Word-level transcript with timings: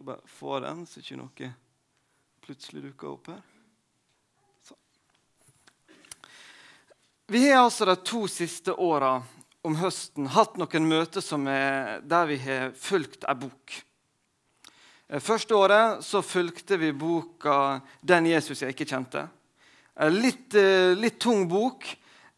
Skal 0.00 0.06
bare 0.06 0.20
få 0.26 0.60
den, 0.60 0.86
så 0.88 1.02
ikke 1.02 1.16
noe 1.20 1.46
plutselig 2.40 2.80
dukker 2.86 3.08
opp 3.10 3.26
her. 3.28 3.40
Så. 4.64 4.76
Vi 7.28 7.42
har 7.50 7.66
altså 7.66 7.84
de 7.84 7.98
to 8.08 8.22
siste 8.32 8.72
åra 8.72 9.18
om 9.60 9.76
høsten 9.76 10.30
hatt 10.32 10.56
noen 10.56 10.88
møter 10.88 11.20
er, 11.52 12.00
der 12.00 12.32
vi 12.32 12.40
har 12.46 12.72
fulgt 12.72 13.28
ei 13.28 13.36
bok. 13.44 13.76
Eh, 15.10 15.20
første 15.20 15.60
året 15.60 16.00
så 16.08 16.24
fulgte 16.24 16.80
vi 16.80 16.94
boka 16.96 17.82
'Den 18.00 18.32
Jesus 18.32 18.62
jeg 18.62 18.72
ikke 18.72 18.88
kjente'. 18.88 19.28
Litt, 20.16 20.54
eh, 20.54 20.96
litt 20.96 21.20
tung 21.20 21.46
bok, 21.46 21.84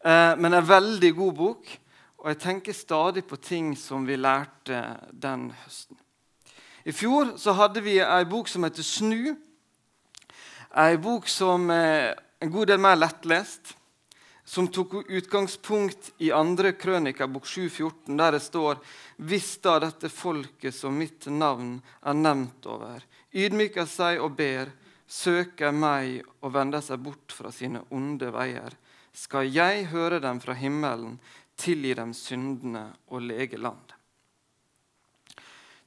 eh, 0.03 0.35
men 0.35 0.53
en 0.53 0.67
veldig 0.67 1.15
god 1.15 1.33
bok. 1.33 1.77
Og 2.17 2.27
jeg 2.27 2.39
tenker 2.39 2.73
stadig 2.73 3.23
på 3.23 3.39
ting 3.39 3.77
som 3.77 4.05
vi 4.05 4.17
lærte 4.17 4.99
den 5.13 5.53
høsten. 5.63 6.02
I 6.83 6.91
fjor 6.91 7.37
så 7.39 7.53
hadde 7.55 7.81
vi 7.81 7.99
ei 8.01 8.25
bok 8.25 8.47
som 8.47 8.63
heter 8.63 8.83
'Snu'. 8.83 9.35
Ei 10.75 10.97
bok 10.97 11.27
som 11.27 11.69
er 11.69 12.15
en 12.41 12.51
god 12.51 12.67
del 12.67 12.79
mer 12.79 12.95
lettlest 12.95 13.75
som 14.43 14.67
tok 14.67 14.93
utgangspunkt 15.07 16.11
i 16.17 16.31
andre 16.31 16.73
krønika, 16.75 17.27
bok 17.27 17.45
714, 17.47 18.17
der 18.17 18.31
det 18.31 18.41
står 18.43 18.81
Hvis 19.17 19.57
da 19.63 19.79
dette 19.79 20.09
folket 20.09 20.75
som 20.75 20.97
mitt 20.99 21.27
navn 21.31 21.77
er 22.03 22.13
nevnt 22.13 22.65
over, 22.67 23.03
ydmyker 23.31 23.87
seg 23.87 24.19
og 24.19 24.35
ber, 24.35 24.73
søker 25.07 25.71
meg 25.71 26.23
og 26.41 26.53
vender 26.53 26.83
seg 26.83 26.99
bort 26.99 27.31
fra 27.31 27.51
sine 27.51 27.85
onde 27.91 28.33
veier, 28.33 28.75
skal 29.13 29.47
jeg 29.47 29.87
høre 29.93 30.19
dem 30.19 30.41
fra 30.43 30.57
himmelen, 30.57 31.19
tilgi 31.55 31.93
dem 31.95 32.13
syndene 32.17 32.89
og 33.13 33.21
lege 33.21 33.61
landet. 33.61 33.92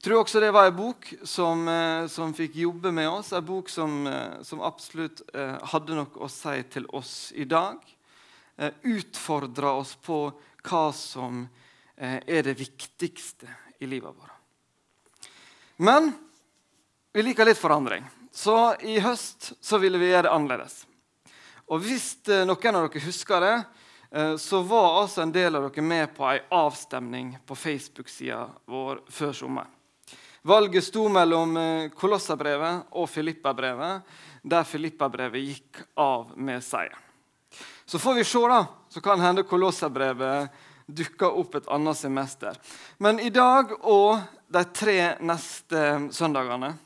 Tror 0.07 0.21
også 0.23 0.39
det 0.39 0.53
var 0.55 0.69
en 0.69 0.77
bok 0.77 1.09
som, 1.27 1.69
eh, 1.69 2.07
som 2.07 2.31
fikk 2.35 2.55
jobbe 2.61 2.93
med 2.95 3.09
oss, 3.11 3.33
en 3.33 3.43
bok 3.45 3.69
som, 3.69 4.07
eh, 4.07 4.43
som 4.43 4.61
absolutt 4.63 5.19
eh, 5.35 5.57
hadde 5.73 5.97
noe 5.99 6.21
å 6.23 6.29
si 6.31 6.63
til 6.71 6.87
oss 6.95 7.33
i 7.35 7.43
dag. 7.43 7.83
Utfordra 8.87 9.73
oss 9.81 9.97
på 9.99 10.21
hva 10.63 10.85
som 10.95 11.43
er 11.99 12.47
det 12.47 12.55
viktigste 12.55 13.51
i 13.83 13.91
livet 13.91 14.15
vårt. 14.15 15.27
Men 15.77 16.13
vi 17.13 17.27
liker 17.27 17.51
litt 17.51 17.59
forandring, 17.59 18.07
så 18.33 18.79
i 18.81 19.01
høst 19.03 19.53
så 19.61 19.83
ville 19.83 19.99
vi 19.99 20.13
gjøre 20.13 20.31
det 20.31 20.35
annerledes. 20.39 20.81
Og 21.67 21.83
Hvis 21.83 22.15
noen 22.31 22.79
av 22.79 22.87
dere 22.87 23.05
husker 23.11 23.45
det, 23.45 23.57
så 24.41 24.63
var 24.63 25.03
altså 25.03 25.27
en 25.27 25.35
del 25.35 25.57
av 25.57 25.67
dere 25.67 25.85
med 25.85 26.15
på 26.17 26.31
ei 26.31 26.41
avstemning 26.49 27.37
på 27.45 27.59
Facebook-sida 27.59 28.47
vår 28.71 29.03
før 29.11 29.35
sommeren. 29.35 29.76
Valget 30.47 30.85
sto 30.85 31.09
mellom 31.11 31.57
Kolossabrevet 31.99 32.93
og 32.95 33.09
Filippabrevet, 33.11 34.03
der 34.47 34.63
Filippabrevet 34.63 35.43
gikk 35.43 35.81
av 35.99 36.37
med 36.39 36.63
seier. 36.63 36.95
Så 37.83 37.99
får 37.99 38.15
vi 38.15 38.25
se, 38.25 38.43
da. 38.47 38.61
Så 38.87 39.01
kan 39.03 39.19
hende 39.19 39.43
Kolossabrevet 39.43 40.53
dukker 40.87 41.35
opp 41.41 41.57
et 41.59 41.67
annet 41.67 41.99
semester. 41.99 42.55
Men 43.03 43.19
i 43.19 43.33
dag 43.35 43.73
og 43.81 44.21
de 44.47 44.63
tre 44.71 45.17
neste 45.19 45.81
søndagene 46.15 46.77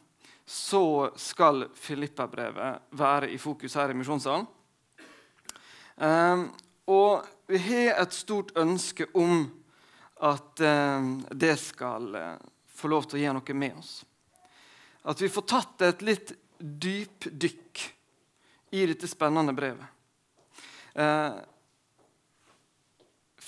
så 0.49 1.11
skal 1.21 1.67
Filippa-brevet 1.77 2.97
være 2.97 3.29
i 3.29 3.37
fokus 3.43 3.77
her 3.77 3.93
i 3.93 3.99
misjonssalen. 3.99 4.47
Um, 6.01 6.47
og 6.89 7.29
vi 7.45 7.61
har 7.67 8.01
et 8.07 8.17
stort 8.17 8.57
ønske 8.57 9.05
om 9.13 9.45
at 10.17 10.65
um, 10.65 11.13
det 11.29 11.59
skal 11.61 12.09
få 12.81 12.91
lov 12.91 13.07
til 13.09 13.21
å 13.21 13.23
gjøre 13.25 13.39
noe 13.39 13.57
med 13.61 13.79
oss. 13.81 13.93
At 15.03 15.21
vi 15.21 15.31
får 15.33 15.47
tatt 15.49 15.87
et 15.87 16.05
litt 16.05 16.35
dypdykk 16.59 17.87
i 18.77 18.85
dette 18.87 19.09
spennende 19.09 19.55
brevet. 19.57 19.87
Eh, 20.95 21.33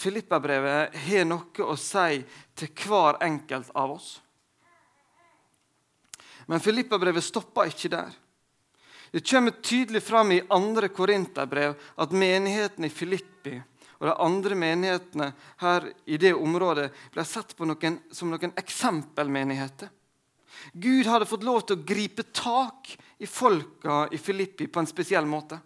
Filippa-brevet 0.03 0.97
har 1.05 1.27
noe 1.29 1.69
å 1.69 1.77
si 1.79 2.23
til 2.59 2.73
hver 2.87 3.21
enkelt 3.23 3.71
av 3.79 3.95
oss. 3.95 4.17
Men 6.51 6.62
Filippa-brevet 6.62 7.23
stopper 7.23 7.71
ikke 7.71 7.93
der. 7.93 8.17
Det 9.12 9.21
kommer 9.29 9.61
tydelig 9.62 10.03
fram 10.03 10.33
i 10.33 10.41
andre 10.51 10.89
Korinterbrev 10.89 11.77
at 12.01 12.17
menigheten 12.17 12.89
i 12.89 12.91
Filippi 12.91 13.59
og 14.03 14.09
de 14.09 14.15
andre 14.19 14.57
menighetene 14.59 15.29
her 15.63 15.85
i 16.11 16.17
det 16.19 16.33
området 16.35 16.89
ble 17.15 17.23
sett 17.23 17.53
på 17.55 17.69
noen, 17.71 18.01
som 18.11 18.33
noen 18.33 18.51
eksempelmenigheter. 18.59 19.93
Gud 20.75 21.07
hadde 21.07 21.29
fått 21.31 21.47
lov 21.47 21.61
til 21.63 21.79
å 21.79 21.85
gripe 21.87 22.25
tak 22.35 22.91
i 23.23 23.29
folka 23.31 24.09
i 24.11 24.19
Filippi 24.19 24.67
på 24.67 24.83
en 24.83 24.91
spesiell 24.91 25.29
måte. 25.31 25.61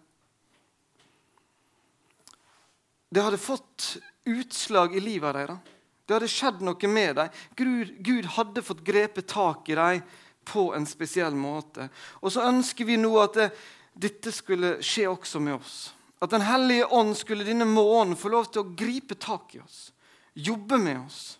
Det 3.09 3.25
hadde 3.25 3.41
fått 3.41 3.97
utslag 4.29 4.93
i 4.93 5.01
livet 5.01 5.33
deres. 5.33 5.73
Det 6.05 6.19
hadde 6.19 6.29
skjedd 6.29 6.61
noe 6.61 6.93
med 6.93 7.17
dem. 7.17 7.35
Gud, 7.57 7.97
Gud 8.05 8.31
hadde 8.37 8.63
fått 8.63 8.85
grepet 8.85 9.33
tak 9.33 9.65
i 9.73 9.81
dem 9.81 10.05
på 10.45 10.69
en 10.77 10.85
spesiell 10.85 11.33
måte. 11.33 11.89
Og 12.21 12.31
så 12.31 12.45
ønsker 12.47 12.85
vi 12.85 13.01
nå 13.01 13.11
at 13.19 13.41
det, 13.41 13.51
dette 13.97 14.31
skulle 14.31 14.77
skje 14.85 15.09
også 15.09 15.41
med 15.41 15.57
oss. 15.57 15.87
At 16.19 16.29
Den 16.29 16.41
hellige 16.41 16.85
ånd 16.85 17.17
skulle 17.17 17.45
denne 17.45 17.65
morgenen 17.65 18.17
få 18.17 18.31
lov 18.33 18.49
til 18.49 18.63
å 18.63 18.75
gripe 18.77 19.15
tak 19.15 19.55
i 19.55 19.61
oss, 19.61 19.91
jobbe 20.33 20.79
med 20.81 21.03
oss. 21.03 21.37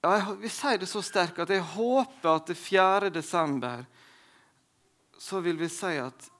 Ja, 0.00 0.14
jeg 0.16 0.36
vil 0.40 0.52
si 0.52 0.76
det 0.80 0.88
så 0.88 1.02
sterkt 1.04 1.42
at 1.44 1.50
jeg 1.52 1.64
håper 1.74 2.30
at 2.32 2.48
det 2.48 2.56
4. 2.56 3.10
desember 3.12 3.84
så 5.20 5.42
vil 5.44 5.58
vi 5.60 5.68
si 5.68 5.92
at 6.00 6.30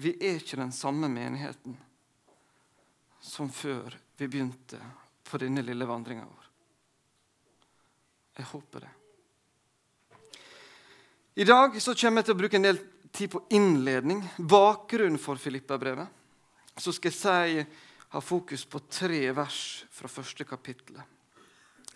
vi 0.00 0.14
er 0.16 0.38
ikke 0.40 0.56
den 0.56 0.72
samme 0.72 1.10
menigheten 1.12 1.76
som 3.20 3.50
før 3.52 3.92
vi 4.16 4.28
begynte 4.28 4.80
på 5.28 5.38
denne 5.42 5.60
lille 5.60 5.84
vandringa 5.84 6.24
vår. 6.24 6.46
Jeg 8.40 8.48
håper 8.54 8.86
det. 8.86 8.94
I 11.34 11.44
dag 11.44 11.76
så 11.82 11.92
kommer 11.94 12.20
jeg 12.22 12.30
til 12.30 12.38
å 12.38 12.40
bruke 12.40 12.56
en 12.56 12.66
del 12.70 12.80
tid 13.12 13.30
på 13.32 13.42
innledning, 13.50 14.22
bakgrunnen 14.36 15.18
for 15.18 15.36
Filippa-brevet. 15.36 16.08
Så 16.76 16.92
skal 16.96 17.10
jeg 17.12 17.18
si, 17.18 17.64
ha 18.10 18.20
fokus 18.20 18.64
på 18.66 18.80
tre 18.90 19.22
vers 19.36 19.84
fra 19.92 20.08
første 20.10 20.44
kapittel. 20.44 21.00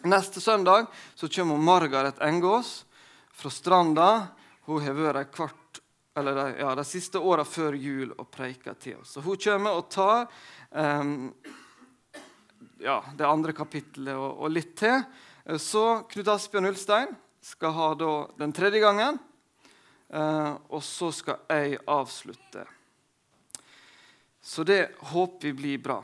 Neste 0.05 0.41
søndag 0.41 0.87
så 1.15 1.29
kommer 1.29 1.57
Margaret 1.57 2.19
Engås 2.23 2.85
fra 3.33 3.51
Stranda. 3.51 4.09
Hun 4.69 4.83
har 4.85 4.99
vært 4.99 5.33
kvart 5.33 5.81
eller 6.15 6.59
ja, 6.61 6.75
de 6.75 6.85
siste 6.87 7.19
åra 7.19 7.45
før 7.45 7.75
jul 7.75 8.13
og 8.13 8.29
preika 8.31 8.75
til 8.79 9.01
oss. 9.01 9.17
Så 9.17 9.23
hun 9.25 9.39
kommer 9.41 9.75
og 9.81 9.89
tar 9.91 10.29
um, 10.71 11.33
ja, 12.79 13.01
det 13.17 13.27
andre 13.27 13.55
kapittelet 13.57 14.15
og, 14.15 14.45
og, 14.45 14.53
litt 14.55 14.77
til. 14.79 15.03
Så 15.59 16.05
Knut 16.13 16.31
Asbjørn 16.37 16.71
Ulstein 16.71 17.17
skal 17.45 17.75
ha 17.77 17.89
da 17.99 18.13
den 18.39 18.55
tredje 18.55 18.81
gangen. 18.85 19.19
Uh, 20.15 20.55
og 20.71 20.83
så 20.87 21.11
skal 21.15 21.43
jeg 21.51 21.81
avslutte. 21.91 22.63
Så 24.45 24.63
det 24.69 24.93
håper 25.11 25.49
vi 25.49 25.53
blir 25.59 25.83
bra. 25.83 25.99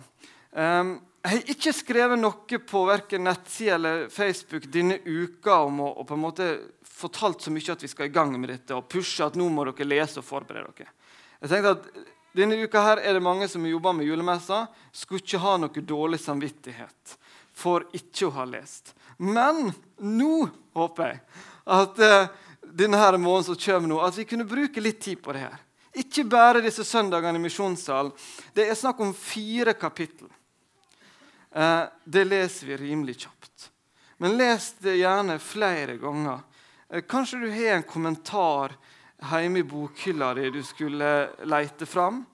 Jeg 0.51 1.29
har 1.29 1.51
ikke 1.53 1.73
skrevet 1.77 2.19
noe 2.19 2.59
på 2.67 2.81
verken 2.89 3.27
nettside 3.29 3.75
eller 3.77 4.07
Facebook 4.11 4.65
denne 4.73 4.97
uka 5.05 5.59
om 5.67 5.83
å, 5.85 5.91
på 6.09 6.17
en 6.17 6.23
måte 6.23 6.47
fortalt 6.83 7.45
så 7.45 7.53
mye 7.53 7.75
at 7.75 7.85
vi 7.85 7.91
skal 7.93 8.09
i 8.09 8.15
gang 8.15 8.33
med 8.41 8.49
dette 8.55 8.75
og 8.75 8.89
pushe 8.91 9.27
at 9.29 9.37
nå 9.39 9.51
må 9.53 9.67
dere 9.69 9.87
lese 9.87 10.23
og 10.23 10.27
forberede 10.27 10.73
dere. 10.73 10.95
Jeg 11.43 11.53
tenkte 11.53 11.77
at 11.77 12.09
Denne 12.37 12.61
uka 12.63 12.83
her 12.85 13.01
er 13.03 13.17
det 13.17 13.25
mange 13.27 13.49
som 13.51 13.65
jobber 13.67 13.97
med 13.99 14.07
julemessa. 14.07 14.69
Skulle 14.95 15.23
ikke 15.25 15.41
ha 15.43 15.57
noe 15.59 15.83
dårlig 15.83 16.21
samvittighet 16.23 17.17
for 17.51 17.89
ikke 17.97 18.29
å 18.29 18.35
ha 18.37 18.45
lest. 18.47 18.93
Men 19.19 19.73
nå 19.99 20.47
håper 20.79 21.09
jeg 21.09 21.19
at 21.75 21.99
uh, 21.99 22.31
denne 22.73 23.19
måneden 23.19 23.45
som 23.45 23.57
kommer 23.57 23.89
nå, 23.89 24.01
at 24.01 24.19
vi 24.19 24.25
kunne 24.25 24.45
bruke 24.49 24.81
litt 24.81 25.01
tid 25.01 25.23
på 25.23 25.33
det 25.33 25.45
her. 25.47 25.59
Ikke 25.93 26.25
bare 26.25 26.63
disse 26.63 26.85
søndagene 26.87 27.39
i 27.41 27.43
misjonssalen. 27.43 28.13
Det 28.55 28.69
er 28.69 28.79
snakk 28.79 29.01
om 29.03 29.15
fire 29.15 29.75
kapittel. 29.75 30.29
Eh, 31.51 31.85
det 32.05 32.25
leser 32.25 32.67
vi 32.67 32.77
rimelig 32.77 33.17
kjapt. 33.25 33.71
Men 34.23 34.37
les 34.39 34.73
det 34.79 35.01
gjerne 35.01 35.39
flere 35.43 35.97
ganger. 35.99 36.45
Eh, 36.89 37.03
kanskje 37.03 37.41
du 37.43 37.51
har 37.51 37.77
en 37.77 37.83
kommentar 37.83 38.77
hjemme 39.21 39.59
i 39.59 39.67
bokhylla 39.67 40.35
di 40.35 40.51
du 40.51 40.63
skulle 40.63 41.31
lete 41.45 41.87
fram, 41.87 42.25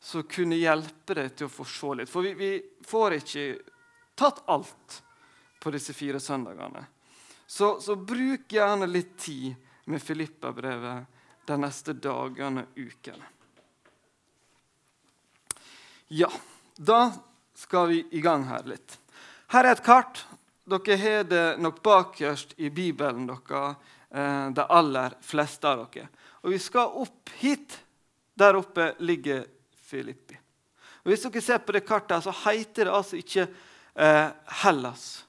som 0.00 0.22
kunne 0.22 0.56
hjelpe 0.56 1.14
deg 1.14 1.34
til 1.36 1.48
å 1.48 1.52
få 1.52 1.66
se 1.68 1.94
litt. 1.98 2.08
For 2.08 2.24
vi, 2.24 2.34
vi 2.38 2.52
får 2.86 3.18
ikke 3.18 3.46
tatt 4.14 4.44
alt 4.46 5.02
på 5.60 5.72
disse 5.74 5.92
fire 5.92 6.20
søndagene. 6.20 6.86
Så, 7.46 7.80
så 7.82 7.96
bruk 7.96 8.52
gjerne 8.52 8.86
litt 8.86 9.18
tid 9.18 9.58
med 9.84 10.02
Filippa-brevet 10.02 11.20
de 11.46 11.58
neste 11.60 11.94
dagene 11.96 12.66
og 12.66 12.80
ukene. 12.80 13.30
Ja, 16.10 16.30
da 16.76 17.12
skal 17.54 17.88
vi 17.92 18.02
i 18.10 18.20
gang 18.20 18.44
her 18.48 18.66
litt. 18.66 18.98
Her 19.50 19.66
er 19.66 19.76
et 19.76 19.86
kart 19.86 20.24
dere 20.70 20.96
har 20.96 21.24
det 21.24 21.58
nok 21.58 21.82
bakerst 21.82 22.54
i 22.56 22.70
Bibelen, 22.70 23.26
dere, 23.26 23.74
eh, 24.10 24.50
de 24.54 24.66
aller 24.68 25.16
fleste 25.20 25.68
av 25.68 25.86
dere. 25.90 26.08
Og 26.42 26.52
vi 26.54 26.58
skal 26.58 26.92
opp 27.02 27.30
hit. 27.40 27.80
Der 28.34 28.56
oppe 28.56 28.94
ligger 29.04 29.44
Filippi. 29.76 30.38
Og 31.02 31.10
Hvis 31.10 31.22
dere 31.26 31.42
ser 31.42 31.58
på 31.58 31.72
det 31.72 31.84
kartet, 31.84 32.22
så 32.24 32.32
heter 32.46 32.84
det 32.84 32.94
altså 32.94 33.16
ikke 33.16 33.48
eh, 33.94 34.28
Hellas. 34.62 35.24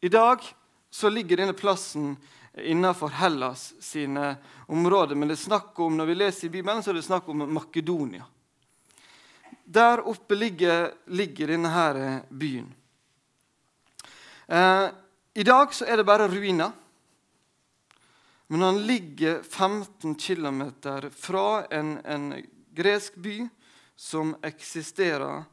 I 0.00 0.08
dag 0.08 0.42
så 0.90 1.08
ligger 1.08 1.36
denne 1.36 1.52
plassen 1.52 2.16
innenfor 2.56 3.08
Hellas 3.08 3.74
sine 3.80 4.36
områder. 4.66 5.14
Men 5.14 5.28
det 5.28 5.34
er 5.34 5.82
om, 5.82 5.96
når 5.96 6.06
vi 6.06 6.14
leser 6.14 6.46
i 6.46 6.50
Bibelen, 6.50 6.82
så 6.82 6.90
er 6.90 6.98
det 6.98 7.04
snakk 7.06 7.28
om 7.28 7.44
Makedonia. 7.52 8.24
Der 9.64 10.02
oppe 10.06 10.34
ligger, 10.34 10.92
ligger 11.06 11.50
denne 11.50 11.70
her 11.74 11.96
eh, 11.98 12.18
byen. 12.30 12.68
Eh, 14.46 14.88
I 15.34 15.42
dag 15.42 15.74
så 15.74 15.84
er 15.84 15.96
det 15.96 16.06
bare 16.06 16.28
ruiner. 16.30 16.70
Men 18.46 18.62
han 18.62 18.78
ligger 18.86 19.42
15 19.42 20.14
km 20.14 20.62
fra 21.10 21.66
en, 21.70 21.98
en, 22.04 22.30
gresk 22.76 23.14
by 23.14 23.48
som 23.96 24.34
eksisterer, 24.44 25.44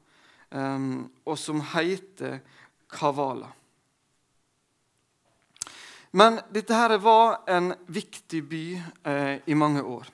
eh, 0.51 0.79
og 1.23 1.39
som 1.39 1.61
heter 1.73 2.39
Kavala. 2.91 3.49
Men 6.15 6.37
dette 6.53 6.77
her 6.77 6.93
var 7.01 7.39
en 7.49 7.73
viktig 7.89 8.43
by 8.45 8.81
eh, 9.03 9.37
i 9.45 9.55
mange 9.55 9.81
år. 9.81 10.05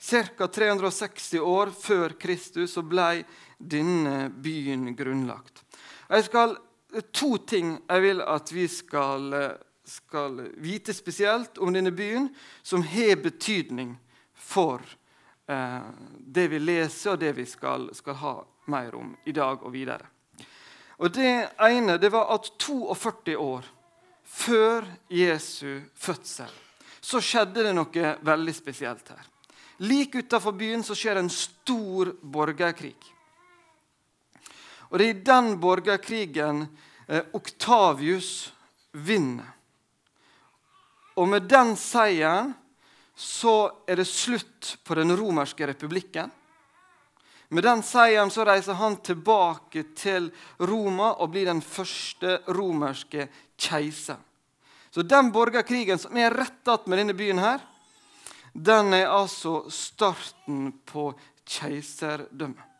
Ca. 0.00 0.46
360 0.48 1.40
år 1.40 1.72
før 1.80 2.14
Kristus 2.20 2.72
så 2.72 2.82
ble 2.84 3.26
denne 3.58 4.30
byen 4.30 4.94
grunnlagt. 4.96 5.60
Jeg 6.08 6.24
skal, 6.30 6.56
to 7.12 7.36
ting 7.44 7.76
jeg 7.76 8.04
vil 8.06 8.24
at 8.24 8.54
vi 8.56 8.64
skal, 8.72 9.28
skal 9.84 10.40
vite 10.64 10.96
spesielt 10.96 11.60
om 11.60 11.76
denne 11.76 11.92
byen, 11.92 12.30
som 12.62 12.80
har 12.88 13.20
betydning 13.20 13.94
for 14.32 14.80
eh, 15.44 15.92
det 16.24 16.48
vi 16.56 16.64
leser, 16.64 17.18
og 17.18 17.20
det 17.20 17.36
vi 17.36 17.44
skal, 17.44 17.90
skal, 17.92 18.20
ha 18.24 18.34
mer 18.72 18.96
om 18.96 19.12
i 19.28 19.36
dag 19.36 19.60
og 19.60 19.76
videre. 19.76 20.08
Og 21.04 21.12
Det 21.12 21.50
ene 21.60 22.00
det 22.00 22.12
var 22.16 22.32
at 22.32 22.54
42 22.56 23.36
år 23.36 23.74
før 24.24 24.86
Jesu 25.12 25.80
fødsel 25.94 26.52
så 27.04 27.20
skjedde 27.20 27.66
det 27.66 27.74
noe 27.76 28.14
veldig 28.24 28.54
spesielt 28.56 29.10
her. 29.12 29.24
Like 29.84 30.22
utenfor 30.22 30.54
byen 30.56 30.84
så 30.86 30.96
skjer 30.96 31.20
en 31.20 31.30
stor 31.32 32.14
borgerkrig. 32.22 32.96
Og 34.88 34.98
Det 34.98 35.06
er 35.06 35.12
i 35.12 35.24
den 35.26 35.56
borgerkrigen 35.60 36.64
eh, 37.08 37.24
Oktavius 37.34 38.52
vinner. 38.92 39.50
Og 41.18 41.28
med 41.28 41.48
den 41.50 41.74
seieren 41.78 42.54
så 43.14 43.70
er 43.86 44.00
det 44.00 44.08
slutt 44.10 44.76
på 44.86 44.96
den 44.98 45.12
romerske 45.16 45.66
republikken. 45.66 46.30
Med 47.48 47.64
den 47.64 47.82
seieren 47.84 48.30
så 48.32 48.44
reiser 48.46 48.78
han 48.78 48.96
tilbake 49.04 49.84
til 49.96 50.30
Roma 50.58 51.12
og 51.20 51.32
blir 51.34 51.48
den 51.50 51.62
første 51.62 52.38
romerske 52.56 53.28
keiser. 53.60 54.18
Så 54.94 55.02
den 55.02 55.32
borgerkrigen 55.34 55.98
som 55.98 56.16
er 56.16 56.30
rett 56.30 56.86
med 56.86 56.98
denne 56.98 57.16
byen, 57.18 57.42
her, 57.42 57.58
den 58.54 58.94
er 58.94 59.10
altså 59.10 59.64
starten 59.70 60.70
på 60.86 61.10
keiserdømmet. 61.44 62.70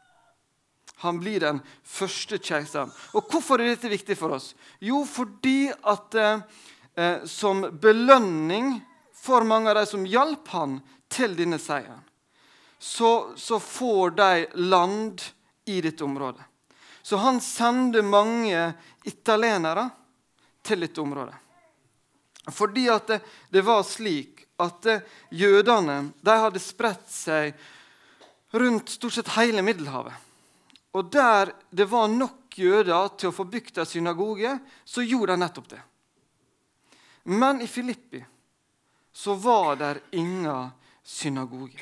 Han 1.03 1.19
blir 1.21 1.43
den 1.43 1.59
første 1.83 2.39
keiseren. 2.39 2.93
Og 3.13 3.27
Hvorfor 3.29 3.61
er 3.61 3.75
dette 3.75 3.91
viktig 3.91 4.17
for 4.17 4.37
oss? 4.37 4.53
Jo, 4.81 5.03
fordi 5.05 5.69
at 5.69 6.15
eh, 6.17 7.27
som 7.29 7.67
belønning 7.83 8.79
for 9.25 9.45
mange 9.45 9.73
av 9.73 9.81
de 9.81 9.85
som 9.91 10.07
hjalp 10.07 10.49
han 10.55 10.79
til 11.13 11.35
denne 11.37 11.59
seieren, 11.61 12.04
så, 12.85 13.33
så 13.37 13.61
får 13.61 14.11
de 14.11 14.47
land 14.55 15.23
i 15.65 15.81
dette 15.81 16.05
området. 16.05 16.43
Så 17.03 17.17
han 17.17 17.41
sender 17.41 18.03
mange 18.03 18.73
italienere 19.05 19.87
til 20.63 20.85
dette 20.85 21.01
området. 21.01 21.35
Fordi 22.53 22.85
at 22.93 23.07
det, 23.09 23.19
det 23.49 23.63
var 23.65 23.81
slik 23.89 24.45
at 24.61 24.83
det, 24.85 24.99
jødene 25.33 25.97
de 26.21 26.37
hadde 26.45 26.61
spredt 26.61 27.09
seg 27.09 27.57
rundt 28.53 28.93
stort 28.93 29.17
sett 29.17 29.33
hele 29.39 29.65
Middelhavet. 29.65 30.21
Og 30.93 31.09
der 31.09 31.55
det 31.73 31.89
var 31.89 32.13
nok 32.13 32.61
jøder 32.61 33.17
til 33.17 33.33
å 33.33 33.39
få 33.41 33.49
bygd 33.49 33.81
en 33.81 33.89
synagoge, 33.89 34.59
så 34.85 35.09
gjorde 35.09 35.33
de 35.33 35.41
nettopp 35.41 35.73
det. 35.73 35.83
Men 37.33 37.65
i 37.65 37.67
Filippi 37.67 38.21
så 39.09 39.41
var 39.41 39.81
det 39.81 39.95
ingen 40.21 40.69
synagoge. 41.01 41.81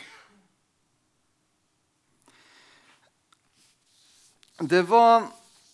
Det 4.60 4.82
var 4.82 5.22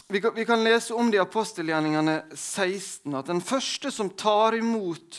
vi 0.09 0.21
kan, 0.21 0.35
vi 0.35 0.45
kan, 0.45 0.65
lese 0.65 0.95
om 0.95 1.11
det 1.11 1.17
i 1.17 1.21
apostelgjerningene 1.21 2.23
16 2.35 3.15
at 3.19 3.27
den 3.29 3.43
første 3.45 3.91
som 3.93 4.09
tar 4.11 4.55
imot 4.57 5.19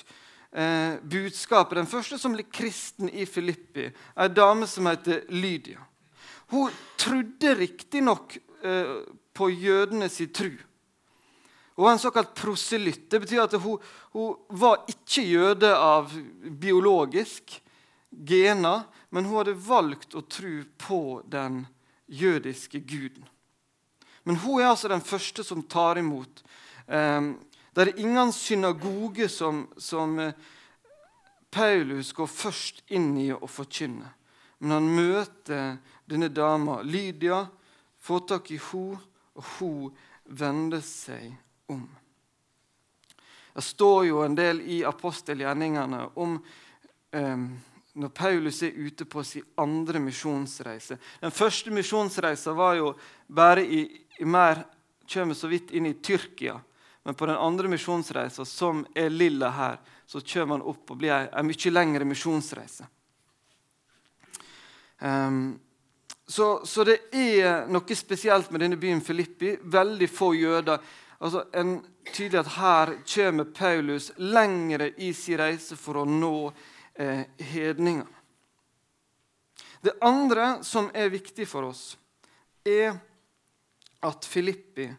eh, 0.52 0.96
budskapet, 1.04 1.78
den 1.78 1.90
første 1.90 2.18
som 2.18 2.34
blir 2.34 2.48
kristen 2.50 3.12
i 3.12 3.28
Filippi, 3.30 3.86
er 3.92 4.26
en 4.26 4.34
dame 4.34 4.68
som 4.68 4.90
heter 4.90 5.28
Lydia. 5.30 5.84
Hun 6.50 6.74
trodde 6.98 7.54
riktignok 7.60 8.40
eh, 8.64 8.96
på 9.34 9.52
jødene 9.54 10.10
sin 10.10 10.34
tru. 10.34 10.56
Hun 11.76 11.86
var 11.86 11.92
en 11.92 12.02
såkalt 12.02 12.34
proselytt. 12.34 13.12
Det 13.12 13.20
betyr 13.20 13.46
at 13.46 13.54
hun, 13.62 13.78
hun 14.16 14.40
var 14.50 14.88
ikke 14.90 15.22
jøde 15.22 15.70
av 15.78 16.10
biologisk 16.50 17.60
gener, 18.10 18.88
men 19.14 19.30
hun 19.30 19.44
hadde 19.44 19.60
valgt 19.70 20.18
å 20.18 20.26
tro 20.26 20.64
på 20.82 21.04
den 21.30 21.68
jødiske 22.10 22.82
guden. 22.82 23.28
Men 24.30 24.38
hun 24.44 24.62
er 24.62 24.68
altså 24.70 24.92
den 24.92 25.02
første 25.02 25.42
som 25.42 25.64
tar 25.66 25.98
imot. 25.98 26.44
Um, 26.86 27.32
det 27.74 27.82
er 27.82 28.02
ingen 28.04 28.30
synagoge 28.30 29.26
som, 29.26 29.64
som 29.82 30.20
uh, 30.22 30.36
Paulus 31.50 32.12
går 32.14 32.30
først 32.30 32.84
inn 32.94 33.16
i 33.18 33.32
å 33.34 33.50
forkynne. 33.50 34.06
Men 34.62 34.76
han 34.76 34.92
møter 34.94 35.80
denne 36.06 36.30
dama, 36.30 36.84
Lydia, 36.86 37.40
får 37.98 38.22
tak 38.30 38.52
i 38.54 38.60
henne, 38.62 39.02
og 39.34 39.50
hun 39.58 39.98
vender 40.30 40.86
seg 40.86 41.34
om. 41.74 41.88
Det 43.56 43.66
står 43.66 44.12
jo 44.12 44.22
en 44.28 44.38
del 44.38 44.62
i 44.62 44.84
apostelgjerningene 44.86 46.04
om 46.22 46.38
um, 46.38 47.50
når 47.94 48.10
Paulus 48.10 48.62
er 48.64 48.76
ute 48.78 49.06
på 49.06 49.24
sin 49.24 49.46
andre 49.58 50.00
misjonsreise. 50.00 50.98
Den 51.22 51.32
første 51.32 51.72
misjonsreisen 51.74 52.56
var 52.56 52.76
jo 52.78 52.94
bare 53.28 53.66
i, 53.66 53.86
i 54.20 54.26
mer 54.26 54.64
kommer 55.10 55.34
så 55.34 55.48
vidt 55.48 55.72
inn 55.72 55.90
i 55.90 55.94
Tyrkia. 55.94 56.60
Men 57.04 57.16
på 57.16 57.26
den 57.26 57.36
andre 57.36 57.68
misjonsreisen, 57.68 58.46
som 58.46 58.86
er 58.96 59.10
lilla 59.10 59.50
her, 59.50 59.80
så 60.06 60.22
kommer 60.22 60.58
han 60.58 60.68
opp 60.68 60.92
og 60.92 61.00
blir 61.00 61.14
ei 61.16 61.44
mye 61.46 61.72
lengre 61.74 62.06
misjonsreise. 62.06 62.86
Um, 65.00 65.60
så, 66.28 66.62
så, 66.66 66.84
det 66.86 67.00
er 67.16 67.70
noe 67.72 67.96
spesielt 67.98 68.52
med 68.52 68.62
denne 68.62 68.78
byen 68.78 69.02
Filippi. 69.02 69.56
Veldig 69.64 70.10
få 70.12 70.34
jøder. 70.38 70.84
Altså, 71.20 71.48
en 71.58 71.80
tydelig 72.14 72.44
at 72.44 72.52
Her 72.60 72.92
kommer 73.14 73.48
Paulus 73.56 74.12
lengre 74.18 74.92
i 74.98 75.10
sin 75.14 75.40
reise 75.40 75.78
for 75.80 76.04
å 76.04 76.06
nå 76.06 76.52
eh, 77.00 77.26
hedninger. 77.38 78.08
Det 79.82 79.96
andre 80.04 80.64
som 80.64 80.90
er 80.94 81.12
viktig 81.14 81.48
for 81.48 81.70
oss, 81.72 81.94
er 82.68 82.98
at 84.04 84.28
Filippi 84.28 84.90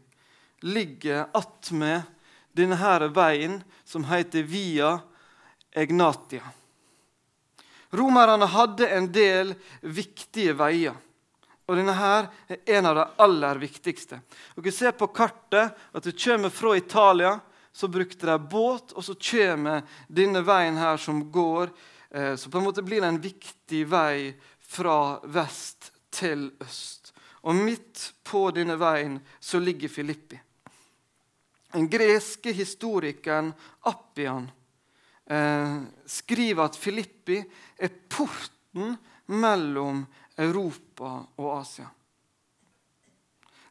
ligger 0.64 1.28
attmed 1.36 2.08
denne 2.56 3.10
veien 3.12 3.60
som 3.84 4.04
heter 4.08 4.42
Via 4.48 4.94
Egnatia. 5.76 6.44
Romerne 7.90 8.46
hadde 8.46 8.88
en 8.88 9.12
del 9.12 9.54
viktige 9.82 10.54
veier. 10.56 10.96
Og 11.66 11.78
denne 11.78 11.94
her 11.94 12.26
er 12.50 12.62
en 12.78 12.88
av 12.90 12.96
de 12.98 13.04
aller 13.22 13.60
viktigste. 13.62 14.18
Dere 14.56 14.72
ser 14.74 14.94
på 14.98 15.10
kartet 15.14 15.76
at 15.92 16.06
du 16.06 16.10
kommer 16.10 16.50
fra 16.50 16.74
Italia. 16.76 17.36
Så 17.72 17.86
brukte 17.86 18.26
de 18.26 18.34
båt, 18.50 18.90
og 18.98 19.04
så 19.06 19.14
kommer 19.14 19.84
denne 20.10 20.42
veien 20.42 20.78
her 20.80 20.98
som 20.98 21.20
går 21.30 21.70
så 22.10 22.50
på 22.50 22.58
en 22.58 22.64
måte 22.64 22.82
blir 22.82 23.04
det 23.04 23.06
en 23.06 23.20
viktig 23.22 23.84
vei 23.86 24.32
fra 24.58 25.20
vest 25.30 25.92
til 26.10 26.48
øst. 26.62 27.12
Og 27.46 27.56
midt 27.56 28.02
på 28.26 28.48
denne 28.54 28.76
veien 28.80 29.20
så 29.40 29.60
ligger 29.62 29.92
Filippi. 29.92 30.38
Den 31.70 31.86
greske 31.90 32.52
historikeren 32.52 33.52
Appian 33.86 34.48
eh, 35.30 35.76
skriver 36.06 36.66
at 36.66 36.76
Filippi 36.76 37.38
er 37.78 37.94
porten 38.10 38.96
mellom 39.30 40.02
Europa 40.40 41.12
og 41.38 41.50
Asia. 41.60 41.86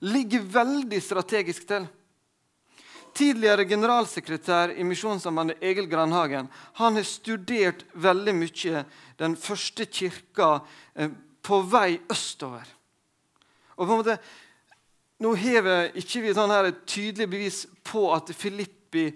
Ligger 0.08 0.48
veldig 0.48 1.02
strategisk 1.04 1.68
til. 1.68 1.88
Tidligere 3.20 3.66
generalsekretær 3.68 4.72
i 4.80 4.84
Misjonssambandet 4.88 5.60
Egil 5.66 5.90
Grandhagen 5.92 6.48
han 6.80 6.96
har 6.96 7.08
studert 7.08 7.82
veldig 7.92 8.36
mye 8.38 8.84
den 9.20 9.36
første 9.36 9.84
kirka 9.92 10.62
eh, 10.96 11.12
på 11.44 11.60
vei 11.68 11.98
østover. 12.08 12.64
Og 13.76 13.84
på 13.84 13.92
en 13.92 14.00
måte, 14.00 14.16
Nå 15.20 15.34
har 15.36 15.90
ikke 16.00 16.22
vi 16.24 16.32
sånn 16.32 16.52
her 16.54 16.70
et 16.70 16.86
tydelig 16.88 17.26
bevis 17.28 17.56
på 17.84 18.06
at 18.16 18.30
Filippi, 18.32 19.10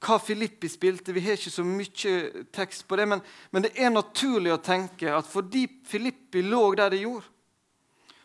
hva 0.00 0.16
Filippi 0.16 0.70
spilte. 0.72 1.12
Vi 1.12 1.20
har 1.20 1.36
ikke 1.36 1.52
så 1.52 1.64
mye 1.68 2.44
tekst 2.48 2.86
på 2.88 2.96
det, 2.96 3.04
men, 3.10 3.20
men 3.52 3.66
det 3.66 3.74
er 3.76 3.92
naturlig 3.92 4.54
å 4.54 4.62
tenke 4.64 5.12
at 5.12 5.28
fordi 5.28 5.66
Filippi 5.84 6.40
lå 6.48 6.62
der 6.80 6.94
det 6.96 7.02
gjorde, 7.02 7.28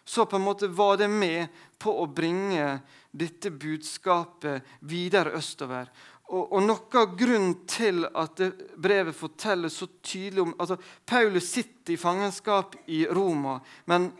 så 0.08 0.24
på 0.26 0.40
en 0.40 0.48
måte 0.48 0.72
var 0.72 0.96
det 0.98 1.10
med 1.12 1.52
på 1.80 1.94
å 2.02 2.06
bringe 2.12 2.80
dette 3.12 3.52
budskapet 3.52 4.80
videre 4.86 5.34
østover. 5.40 5.90
Og, 6.30 6.52
og 6.54 6.62
Noe 6.62 7.02
av 7.02 7.16
grunnen 7.18 7.56
til 7.70 8.04
at 8.06 8.42
brevet 8.78 9.18
forteller 9.18 9.72
så 9.74 9.88
tydelig 10.02 10.44
om 10.44 10.54
altså 10.60 10.78
Paulus 11.10 11.48
sitter 11.50 11.96
i 11.96 12.02
fangenskap 12.02 12.76
i 12.94 13.06
Roma, 13.10 13.58
men, 13.90 14.12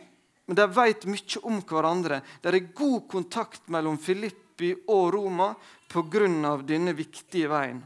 men 0.46 0.58
de 0.58 0.66
vet 0.74 1.06
mye 1.06 1.44
om 1.46 1.60
hverandre. 1.62 2.18
Det 2.42 2.50
er 2.50 2.72
god 2.74 3.06
kontakt 3.12 3.70
mellom 3.70 4.00
Filippi 4.02 4.72
og 4.90 5.12
Roma 5.14 5.52
pga. 5.90 6.56
denne 6.66 6.96
viktige 6.98 7.48
veien. 7.48 7.80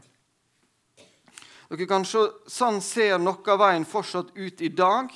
Dere 1.69 1.87
kan 1.89 2.05
se, 2.05 2.21
Sånn 2.47 2.81
ser 2.81 3.17
noe 3.21 3.45
av 3.51 3.61
veien 3.61 3.85
fortsatt 3.85 4.33
ut 4.37 4.61
i 4.61 4.69
dag. 4.69 5.09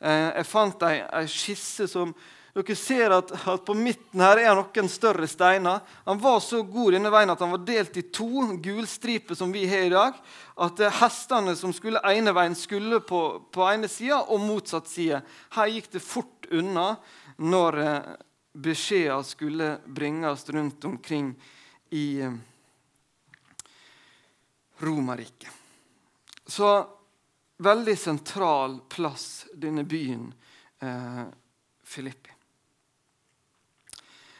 Eh, 0.00 0.28
jeg 0.36 0.46
fant 0.46 0.82
ei, 0.86 1.26
skisse 1.26 1.88
som 1.88 2.12
dere 2.56 2.74
ser 2.76 3.12
at, 3.14 3.32
at, 3.32 3.64
på 3.66 3.74
midten 3.76 4.22
her 4.24 4.40
er 4.40 4.56
noen 4.56 4.88
større 4.90 5.28
steiner. 5.30 5.82
Han 6.06 6.20
var 6.22 6.40
så 6.42 6.62
god 6.66 6.96
denne 6.96 7.12
veien 7.12 7.30
at 7.30 7.42
han 7.44 7.52
var 7.54 7.64
delt 7.68 7.96
i 8.00 8.06
to 8.14 8.46
gulstriper 8.64 9.38
som 9.38 9.52
vi 9.54 9.66
har 9.68 9.86
i 9.86 9.92
dag. 9.92 10.16
At 10.58 10.80
eh, 10.80 11.00
hestene 11.02 11.54
som 11.58 11.74
skulle 11.76 12.02
ene 12.08 12.34
veien, 12.34 12.56
skulle 12.58 13.02
på, 13.04 13.22
på 13.52 13.66
ene 13.68 13.90
sida 13.90 14.22
og 14.26 14.42
motsatt 14.42 14.88
side. 14.90 15.20
Her 15.54 15.72
gikk 15.74 15.92
det 15.94 16.04
fort 16.04 16.48
unna 16.50 16.94
når 17.38 17.80
eh, 17.84 18.12
beskjeder 18.58 19.22
skulle 19.22 19.78
bringes 19.86 20.48
rundt 20.50 20.84
omkring 20.88 21.34
i 21.94 22.20
eh, 22.26 22.38
Romerriket. 24.78 25.50
Så 26.46 26.70
veldig 27.58 27.98
sentral 27.98 28.80
plass, 28.88 29.46
denne 29.54 29.84
byen 29.84 30.30
eh, 30.80 31.24
Filippi. 31.84 32.37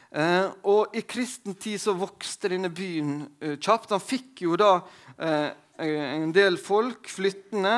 Eh, 0.09 0.45
og 0.65 0.95
I 0.97 1.03
kristen 1.05 1.53
tid 1.53 1.77
så 1.81 1.93
vokste 1.93 2.49
denne 2.49 2.71
byen 2.73 3.21
eh, 3.39 3.57
kjapt. 3.61 3.93
Han 3.93 4.01
fikk 4.01 4.45
jo 4.47 4.57
da 4.57 4.79
eh, 5.17 5.49
en 5.79 6.31
del 6.33 6.57
folk 6.57 7.07
flyttende, 7.09 7.75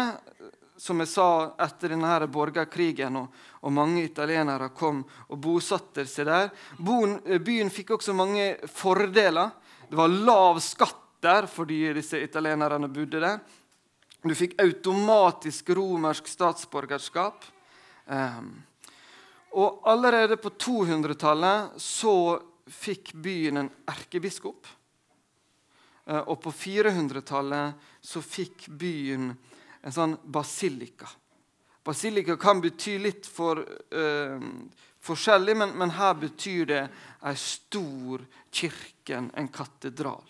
som 0.82 1.04
jeg 1.04 1.12
sa, 1.12 1.28
etter 1.62 1.94
denne 1.94 2.28
borgerkrigen. 2.32 3.20
Og, 3.20 3.42
og, 3.62 3.74
mange 3.76 4.06
italienere 4.08 4.72
kom 4.74 5.04
og 5.04 5.38
bosatte 5.44 6.08
seg 6.10 6.30
der. 6.32 6.50
Byen, 6.80 7.20
eh, 7.28 7.44
byen 7.44 7.70
fikk 7.74 7.98
også 7.98 8.16
mange 8.18 8.56
fordeler. 8.72 9.52
Det 9.90 10.00
var 10.00 10.12
lav 10.12 10.62
skatt 10.64 10.98
der 11.22 11.46
fordi 11.52 11.84
disse 11.94 12.18
italienerne 12.24 12.90
bodde 12.90 13.20
der. 13.22 13.42
Du 14.22 14.34
fikk 14.38 14.56
automatisk 14.62 15.70
romersk 15.76 16.28
statsborgerskap. 16.30 17.44
Eh, 18.08 18.44
og 19.52 19.82
allerede 19.90 20.38
på 20.40 20.50
200-tallet 20.50 21.80
så 21.82 22.16
fikk 22.72 23.14
byen 23.14 23.58
en 23.58 23.72
erkebiskop. 23.92 24.68
Eh, 26.06 26.22
og 26.22 26.38
på 26.44 26.54
400-tallet 26.56 27.90
så 28.02 28.22
fikk 28.24 28.70
byen 28.70 29.32
en 29.82 29.96
sånn 29.96 30.16
basilika. 30.24 31.10
Basilika 31.84 32.38
kan 32.38 32.62
bety 32.62 33.00
litt 33.02 33.26
for, 33.26 33.58
uh, 33.98 34.44
forskjellig, 35.02 35.56
men, 35.58 35.72
men, 35.74 35.94
her 35.98 36.14
betyr 36.14 36.68
det 36.70 36.82
ei 37.26 37.34
stor 37.42 38.22
kirke, 38.54 39.18
en 39.18 39.50
katedral. 39.50 40.22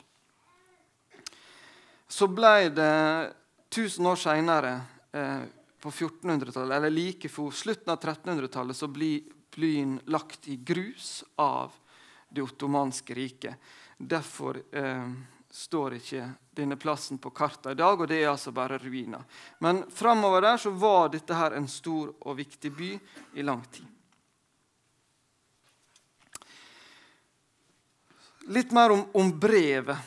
Så 2.08 2.30
ble 2.32 2.70
det 2.72 2.96
1000 3.68 4.08
år 4.14 4.22
seinere 4.24 4.72
uh, 5.12 5.44
på 5.82 5.92
1400-tallet, 5.92 6.78
eller 6.78 6.94
like 6.94 7.30
for 7.30 7.52
slutten 7.52 7.94
av 7.94 8.00
1300-tallet, 8.00 8.78
så 8.78 8.88
blir 8.88 9.22
byen 9.56 10.00
lagt 10.06 10.48
i 10.48 10.56
grus 10.56 11.24
av 11.36 11.72
det 12.30 12.42
ottomanske 12.42 13.14
riket. 13.14 13.56
Derfor 13.98 14.62
eh, 14.72 15.10
står 15.52 15.98
ikke 15.98 16.30
denne 16.56 16.78
plassen 16.80 17.18
på 17.18 17.30
kartet 17.30 17.74
i 17.74 17.80
dag, 17.80 18.00
og 18.00 18.08
det 18.08 18.22
er 18.22 18.30
altså 18.32 18.54
bare 18.56 18.80
ruiner. 18.80 19.24
Men 19.60 19.84
framover 19.92 20.42
der 20.42 20.62
så 20.62 20.72
var 20.72 21.10
dette 21.12 21.36
her 21.36 21.58
en 21.58 21.68
stor 21.68 22.14
og 22.22 22.38
viktig 22.38 22.72
by 22.78 22.92
i 23.36 23.44
lang 23.44 23.66
tid. 23.72 23.88
Litt 28.52 28.72
mer 28.74 28.92
om, 28.92 29.04
om 29.14 29.30
brevet. 29.40 29.98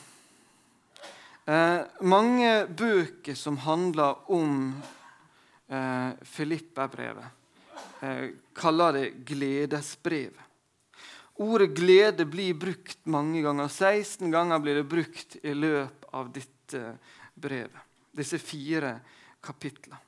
Eh, 1.45 1.81
mange 2.01 2.65
bøker 2.67 3.37
som 3.37 3.57
handler 3.61 4.31
om 4.33 4.73
eh, 5.67 6.09
Filippa-brevet 6.21 7.25
eh, 8.01 8.29
kaller 8.53 8.93
det 8.93 9.09
gledesbrevet. 9.25 10.41
Ordet 11.35 11.73
'glede' 11.75 12.25
blir 12.25 12.53
brukt 12.53 13.05
mange 13.05 13.41
ganger. 13.41 13.67
16 13.67 14.31
ganger 14.31 14.59
blir 14.59 14.75
det 14.75 14.83
brukt 14.83 15.35
i 15.43 15.53
løpet 15.53 16.05
av 16.15 16.31
dette 16.31 16.97
brevet. 17.33 17.81
Disse 18.15 18.39
fire 18.39 18.99
kapitlene. 19.43 19.99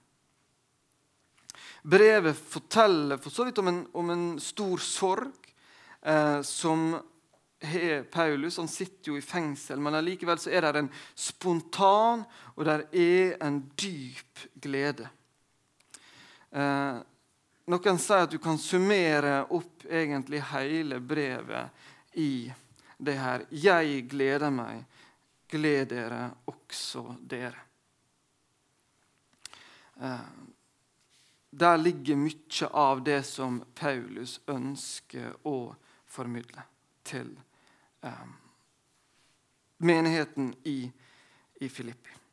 Brevet 1.83 2.37
forteller 2.37 3.19
for 3.19 3.31
så 3.31 3.43
vidt 3.47 3.59
om 3.59 3.67
en, 3.67 3.83
om 3.93 4.09
en 4.09 4.25
stor 4.39 4.79
sorg 4.83 5.51
eh, 6.01 6.41
som 6.41 6.95
Paulus. 8.11 8.57
Han 8.57 8.67
sitter 8.67 9.11
jo 9.11 9.17
i 9.17 9.23
fengsel, 9.23 9.79
men 9.79 9.95
allikevel 9.99 10.39
er 10.47 10.67
det 10.67 10.83
en 10.83 10.91
spontan 11.15 12.25
og 12.55 12.65
der 12.67 12.87
er 12.91 13.37
en 13.43 13.61
dyp 13.75 14.47
glede. 14.63 15.09
Eh, 16.51 16.97
noen 17.67 17.99
sier 17.99 18.23
at 18.23 18.31
du 18.31 18.37
kan 18.39 18.57
summere 18.57 19.41
opp 19.55 19.85
egentlig 19.89 20.41
hele 20.53 20.99
brevet 20.99 22.17
i 22.17 22.47
det 22.97 23.17
her. 23.19 23.45
Jeg 23.51 24.05
gleder 24.09 24.53
meg. 24.53 24.85
Gled 25.47 25.87
dere, 25.93 26.23
også 26.51 27.03
dere. 27.23 27.63
Eh, 30.01 30.29
der 31.49 31.77
ligger 31.77 32.19
mye 32.19 32.67
av 32.71 33.03
det 33.03 33.21
som 33.23 33.61
Paulus 33.75 34.39
ønsker 34.47 35.37
å 35.47 35.75
formidle 36.05 36.65
til 37.07 37.31
eh, 38.03 38.27
menigheten 39.77 40.51
i, 40.63 40.91
i 41.63 41.69
Filippi. 41.69 42.26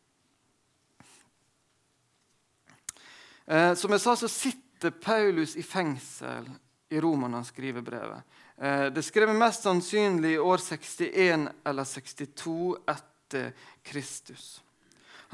Eh, 3.47 3.75
som 3.75 3.93
jeg 3.93 4.01
sa, 4.01 4.17
så 4.17 4.29
sitter 4.29 4.91
Paulus 4.91 5.57
i 5.57 5.63
fengsel 5.63 6.49
i 6.89 7.01
Roma 7.01 7.29
når 7.29 7.43
han 7.43 7.49
skriver 7.49 7.85
brevet. 7.85 8.37
Eh, 8.57 8.87
det 8.95 9.05
er 9.05 9.33
mest 9.37 9.67
sannsynlig 9.67 10.37
i 10.37 10.39
år 10.39 10.63
61 10.63 11.49
eller 11.65 11.85
62 11.85 12.77
etter 12.89 13.53
Kristus. 13.83 14.63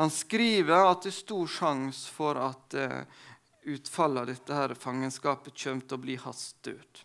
Han 0.01 0.11
skriver 0.11 0.89
at 0.89 1.05
det 1.05 1.13
er 1.13 1.19
stor 1.21 1.51
sjanse 1.51 2.11
for 2.11 2.39
at 2.41 2.75
eh, 2.75 3.03
utfallet 3.71 4.23
av 4.23 4.31
dette 4.31 4.57
her 4.57 4.75
fangenskapet 4.75 5.55
kommer 5.55 5.87
til 5.87 5.99
å 5.99 6.05
bli 6.05 6.17
hans 6.17 6.45
død. 6.65 7.03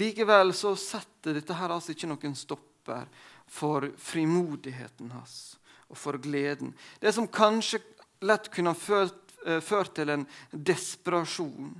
Likevel 0.00 0.52
så 0.56 0.74
setter 0.76 1.38
dette 1.38 1.56
her 1.56 1.72
altså 1.72 1.94
ikke 1.94 2.10
noen 2.10 2.34
stopper 2.36 3.06
for 3.46 3.86
frimodigheten 3.96 5.12
hans 5.14 5.56
og 5.86 5.98
for 6.00 6.18
gleden. 6.18 6.74
Det 6.98 7.12
som 7.14 7.28
kanskje 7.30 7.78
lett 8.26 8.50
kunne 8.50 8.74
ha 8.74 8.78
følt 8.78 9.25
ført 9.62 9.94
til 9.94 10.10
en 10.10 10.24
desperasjon 10.50 11.74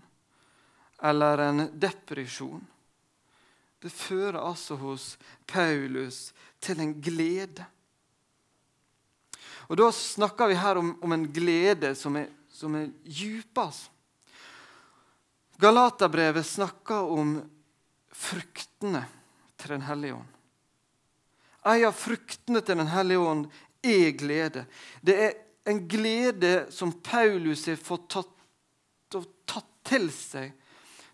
eller 1.03 1.39
en 1.39 1.65
depresjon. 1.75 2.63
Det 3.83 3.93
fører 3.93 4.39
altså 4.41 4.77
hos 4.81 5.17
Paulus 5.47 6.33
til 6.63 6.81
en 6.81 6.95
glede. 7.01 7.67
Og 9.67 9.77
Da 9.77 9.91
snakker 9.93 10.49
vi 10.49 10.57
her 10.59 10.79
om, 10.79 10.95
om 11.03 11.13
en 11.13 11.27
glede 11.33 11.95
som 11.95 12.17
er, 12.17 12.31
som 12.51 12.75
er 12.75 12.89
djupest. 13.05 13.91
Galaterbrevet 15.57 16.47
snakker 16.47 17.09
om 17.17 17.39
fruktene 18.13 19.07
til 19.57 19.73
Den 19.73 19.87
hellige 19.89 20.15
ånd. 20.15 20.33
En 21.67 21.87
av 21.89 21.97
fruktene 21.97 22.61
til 22.61 22.77
Den 22.77 22.93
hellige 22.93 23.19
ånd 23.19 23.47
er 23.83 24.11
glede. 24.19 24.67
Det 25.01 25.17
er 25.17 25.46
en 25.67 25.89
glede 25.89 26.67
som 26.71 26.93
Paulus 26.93 27.67
har 27.67 27.77
fått 27.77 28.09
tatt, 28.11 28.35
tatt 29.45 29.71
til 29.87 30.07
seg, 30.15 30.53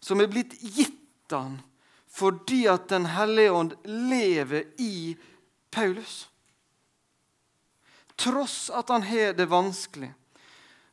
som 0.01 0.21
er 0.21 0.29
blitt 0.29 0.59
gitt 0.61 1.33
han 1.33 1.61
fordi 2.13 2.67
at 2.69 2.91
Den 2.93 3.07
hellige 3.09 3.53
ånd 3.57 3.75
lever 3.89 4.67
i 4.77 5.17
Paulus. 5.71 6.29
tross 8.17 8.71
at 8.71 8.89
han 8.93 9.03
har 9.03 9.33
det 9.33 9.47
vanskelig, 9.49 10.13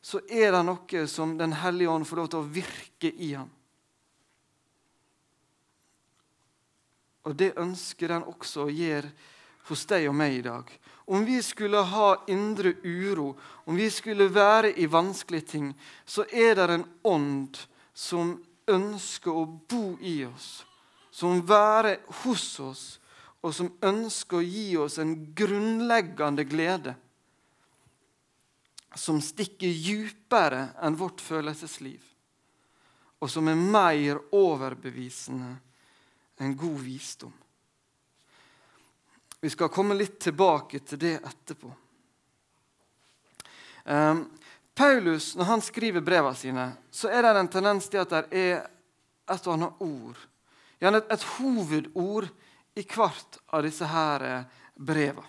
så 0.00 0.22
er 0.24 0.52
det 0.52 0.62
noe 0.64 1.02
som 1.06 1.36
Den 1.38 1.52
hellige 1.52 1.92
ånd 1.92 2.08
får 2.08 2.16
lov 2.16 2.30
til 2.32 2.40
å 2.40 2.52
virke 2.56 3.12
i 3.12 3.34
ham. 3.34 3.50
Og 7.28 7.36
det 7.36 7.52
ønsker 7.60 8.08
den 8.08 8.24
også 8.24 8.64
å 8.64 8.72
gjøre 8.72 9.12
hos 9.68 9.84
deg 9.86 10.08
og 10.08 10.16
meg 10.16 10.38
i 10.38 10.46
dag. 10.48 10.72
Om 11.10 11.24
vi 11.26 11.40
skulle 11.42 11.80
ha 11.90 12.24
indre 12.30 12.74
uro, 12.86 13.34
om 13.66 13.76
vi 13.76 13.88
skulle 13.90 14.28
være 14.30 14.70
i 14.78 14.86
vanskelige 14.86 15.46
ting, 15.56 15.72
så 16.06 16.22
er 16.30 16.54
det 16.54 16.68
en 16.70 16.86
ånd 17.02 17.58
som 17.94 18.36
ønsker 18.70 19.34
å 19.34 19.42
bo 19.44 19.96
i 19.98 20.20
oss, 20.28 20.62
som 21.10 21.42
være 21.42 21.96
hos 22.22 22.46
oss, 22.62 22.84
og 23.42 23.54
som 23.56 23.72
ønsker 23.82 24.38
å 24.38 24.44
gi 24.44 24.68
oss 24.78 25.00
en 25.02 25.16
grunnleggende 25.34 26.44
glede 26.46 26.94
som 28.94 29.20
stikker 29.22 29.70
dypere 29.70 30.68
enn 30.82 30.98
vårt 30.98 31.22
følelsesliv, 31.22 32.02
og 33.18 33.30
som 33.30 33.50
er 33.50 33.58
mer 33.58 34.22
overbevisende 34.30 35.56
enn 36.40 36.56
god 36.58 36.80
visdom. 36.86 37.34
Vi 39.40 39.50
skal 39.50 39.72
komme 39.72 39.96
litt 39.96 40.18
tilbake 40.20 40.82
til 40.84 41.00
det 41.00 41.14
etterpå. 41.16 41.70
Um, 43.84 44.26
Paulus, 44.74 45.32
når 45.36 45.48
han 45.48 45.62
skriver 45.64 46.04
brevene 46.04 46.36
sine, 46.36 46.66
så 46.90 47.08
er 47.08 47.24
det 47.24 47.32
en 47.40 47.52
tendens 47.52 47.88
til 47.88 48.02
at 48.02 48.12
det 48.12 48.42
er 48.42 48.60
et 49.30 49.46
og 49.46 49.54
annet 49.54 49.82
ord. 49.84 50.20
Gjerne 50.80 51.00
et, 51.00 51.10
et 51.12 51.26
hovedord 51.36 52.28
i 52.78 52.84
hvert 52.84 53.40
av 53.52 53.64
disse 53.66 53.88
her 53.88 54.24
eh, 54.24 54.60
brevene. 54.76 55.26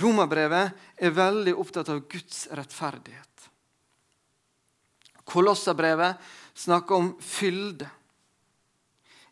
Romerbrevet 0.00 1.02
er 1.04 1.12
veldig 1.12 1.52
opptatt 1.60 1.90
av 1.92 2.00
Guds 2.08 2.46
rettferdighet. 2.56 3.48
Kolossabrevet 5.28 6.16
snakker 6.56 6.96
om 6.96 7.10
fylde. 7.20 7.88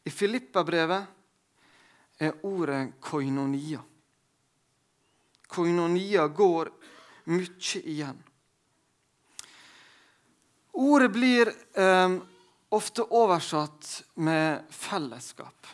I 0.05 0.13
Filippabrevet 0.13 1.09
er 2.21 2.45
ordet 2.45 3.01
koinonia. 3.01 3.81
Koinonia 5.49 6.27
går 6.29 6.69
mye 7.33 7.81
igjen. 7.81 8.19
Ordet 10.73 11.11
blir 11.13 11.51
eh, 11.75 12.17
ofte 12.69 13.03
oversatt 13.03 14.03
med 14.15 14.69
fellesskap. 14.71 15.67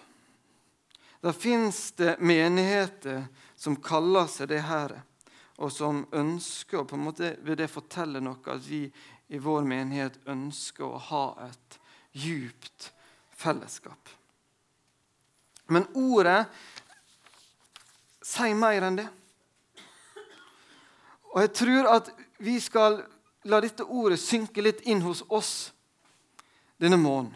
Da 1.20 1.32
fins 1.32 1.92
det 1.92 2.16
menigheter 2.20 3.26
som 3.56 3.76
kaller 3.76 4.30
seg 4.30 4.48
det 4.54 4.62
her, 4.68 4.94
og 5.56 5.72
som 5.72 6.04
ønsker 6.12 6.84
på 6.84 6.96
en 6.96 7.06
måte 7.08 7.30
Vil 7.42 7.56
det 7.56 7.70
fortelle 7.72 8.20
noe 8.20 8.52
at 8.52 8.64
vi 8.68 8.84
i 9.32 9.38
vår 9.42 9.64
menighet 9.66 10.20
ønsker 10.28 10.84
å 10.86 11.00
ha 11.10 11.24
et 11.48 11.78
djupt 12.12 12.92
fellesskap. 13.36 14.15
Men 15.72 15.86
ordet 15.94 16.44
sier 18.26 18.54
mer 18.58 18.86
enn 18.86 19.00
det. 19.00 19.06
Og 21.34 21.42
jeg 21.44 21.52
tror 21.58 21.90
at 21.92 22.12
vi 22.42 22.58
skal 22.62 23.00
la 23.46 23.60
dette 23.62 23.84
ordet 23.84 24.18
synke 24.20 24.64
litt 24.64 24.82
inn 24.88 25.02
hos 25.04 25.22
oss 25.28 25.72
denne 26.80 26.98
måneden. 27.00 27.34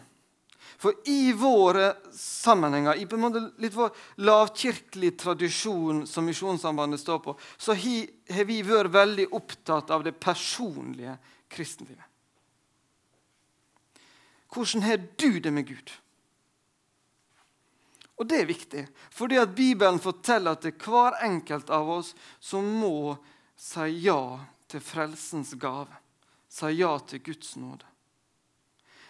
For 0.81 0.97
i 1.05 1.29
våre 1.37 1.91
sammenhenger, 2.17 2.97
i 2.97 3.05
på 3.05 3.13
en 3.13 3.21
måte 3.21 3.41
litt 3.61 3.75
vår 3.77 3.91
lavkirkelig 4.25 5.11
tradisjon 5.21 6.07
som 6.09 6.25
Misjonssambandet 6.25 7.03
står 7.03 7.19
på, 7.21 7.35
så 7.61 7.75
har 7.77 8.47
vi 8.49 8.57
vært 8.65 8.89
veldig 8.95 9.27
opptatt 9.37 9.93
av 9.93 10.01
det 10.07 10.15
personlige 10.17 11.13
kristenlivet. 11.53 12.07
Hvordan 14.51 14.87
har 14.87 15.05
du 15.21 15.37
det 15.39 15.53
med 15.53 15.69
Gud? 15.69 15.93
Og 18.21 18.27
det 18.29 18.43
er 18.43 18.45
viktig, 18.45 18.81
fordi 19.09 19.39
at 19.41 19.53
Bibelen 19.57 19.97
forteller 19.99 20.53
at 20.53 20.61
det 20.61 20.75
er 20.75 20.83
hver 20.85 21.15
enkelt 21.25 21.71
av 21.73 21.87
oss 21.89 22.11
som 22.37 22.67
må 22.77 23.15
si 23.57 23.87
ja 24.05 24.37
til 24.69 24.83
frelsens 24.85 25.55
gave. 25.57 25.89
Si 26.45 26.69
ja 26.77 26.91
til 27.09 27.23
Guds 27.25 27.55
nåde. 27.57 27.87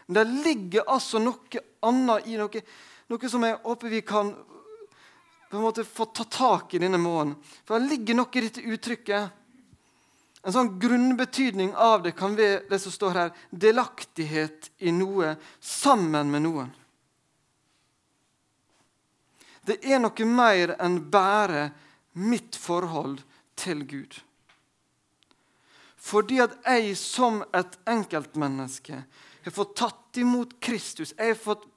Men 0.07 0.15
det 0.15 0.45
ligger 0.47 0.87
altså 0.87 1.19
noe 1.19 1.65
annet 1.83 2.31
i 2.31 2.39
noe, 2.39 2.63
noe 3.11 3.33
som 3.33 3.43
jeg 3.43 3.59
håper 3.65 3.91
vi 3.91 4.01
kan 4.07 4.31
på 5.51 5.59
en 5.59 5.65
måte 5.65 5.83
få 5.83 6.07
ta 6.15 6.23
tak 6.31 6.73
i 6.73 6.79
denne 6.79 6.99
måneden. 7.01 7.35
For 7.67 7.75
det 7.75 7.91
ligger 7.91 8.15
noe 8.15 8.31
i 8.31 8.47
dette 8.47 8.63
uttrykket. 8.63 9.39
En 10.47 10.55
sånn 10.55 10.77
grunnbetydning 10.79 11.75
av 11.75 12.05
det 12.05 12.15
kan 12.15 12.39
være 12.39 12.63
det 12.71 12.79
som 12.79 12.95
står 12.95 13.17
her 13.17 13.33
delaktighet 13.51 14.71
i 14.79 14.95
noe 14.95 15.35
sammen 15.59 16.31
med 16.31 16.47
noen. 16.47 16.71
Det 19.65 19.77
er 19.85 20.01
noe 20.01 20.27
mer 20.27 20.75
enn 20.81 20.97
bare 21.13 21.69
mitt 22.17 22.57
forhold 22.57 23.21
til 23.59 23.83
Gud. 23.87 24.17
Fordi 26.01 26.39
at 26.41 26.55
jeg 26.65 26.95
som 26.97 27.43
et 27.53 27.77
enkeltmenneske 27.89 29.03
har 29.45 29.53
fått 29.53 29.75
tatt 29.77 30.17
imot 30.17 30.57
Kristus. 30.63 31.13
Jeg 31.17 31.35
har 31.35 31.37
fått 31.37 31.67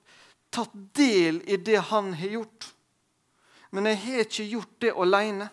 tatt 0.55 0.73
del 0.97 1.43
i 1.45 1.59
det 1.61 1.83
han 1.91 2.15
har 2.17 2.39
gjort. 2.39 2.71
Men 3.75 3.91
jeg 3.91 4.01
har 4.07 4.25
ikke 4.25 4.49
gjort 4.49 4.81
det 4.81 4.95
alene. 5.05 5.51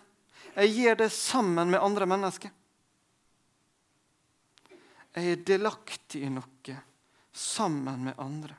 Jeg 0.54 0.72
gjør 0.78 0.98
det 1.02 1.10
sammen 1.12 1.72
med 1.72 1.84
andre 1.84 2.08
mennesker. 2.08 2.52
Jeg 5.12 5.32
er 5.34 5.44
delaktig 5.44 6.24
i 6.24 6.32
noe 6.32 6.80
sammen 7.32 8.08
med 8.08 8.20
andre. 8.20 8.56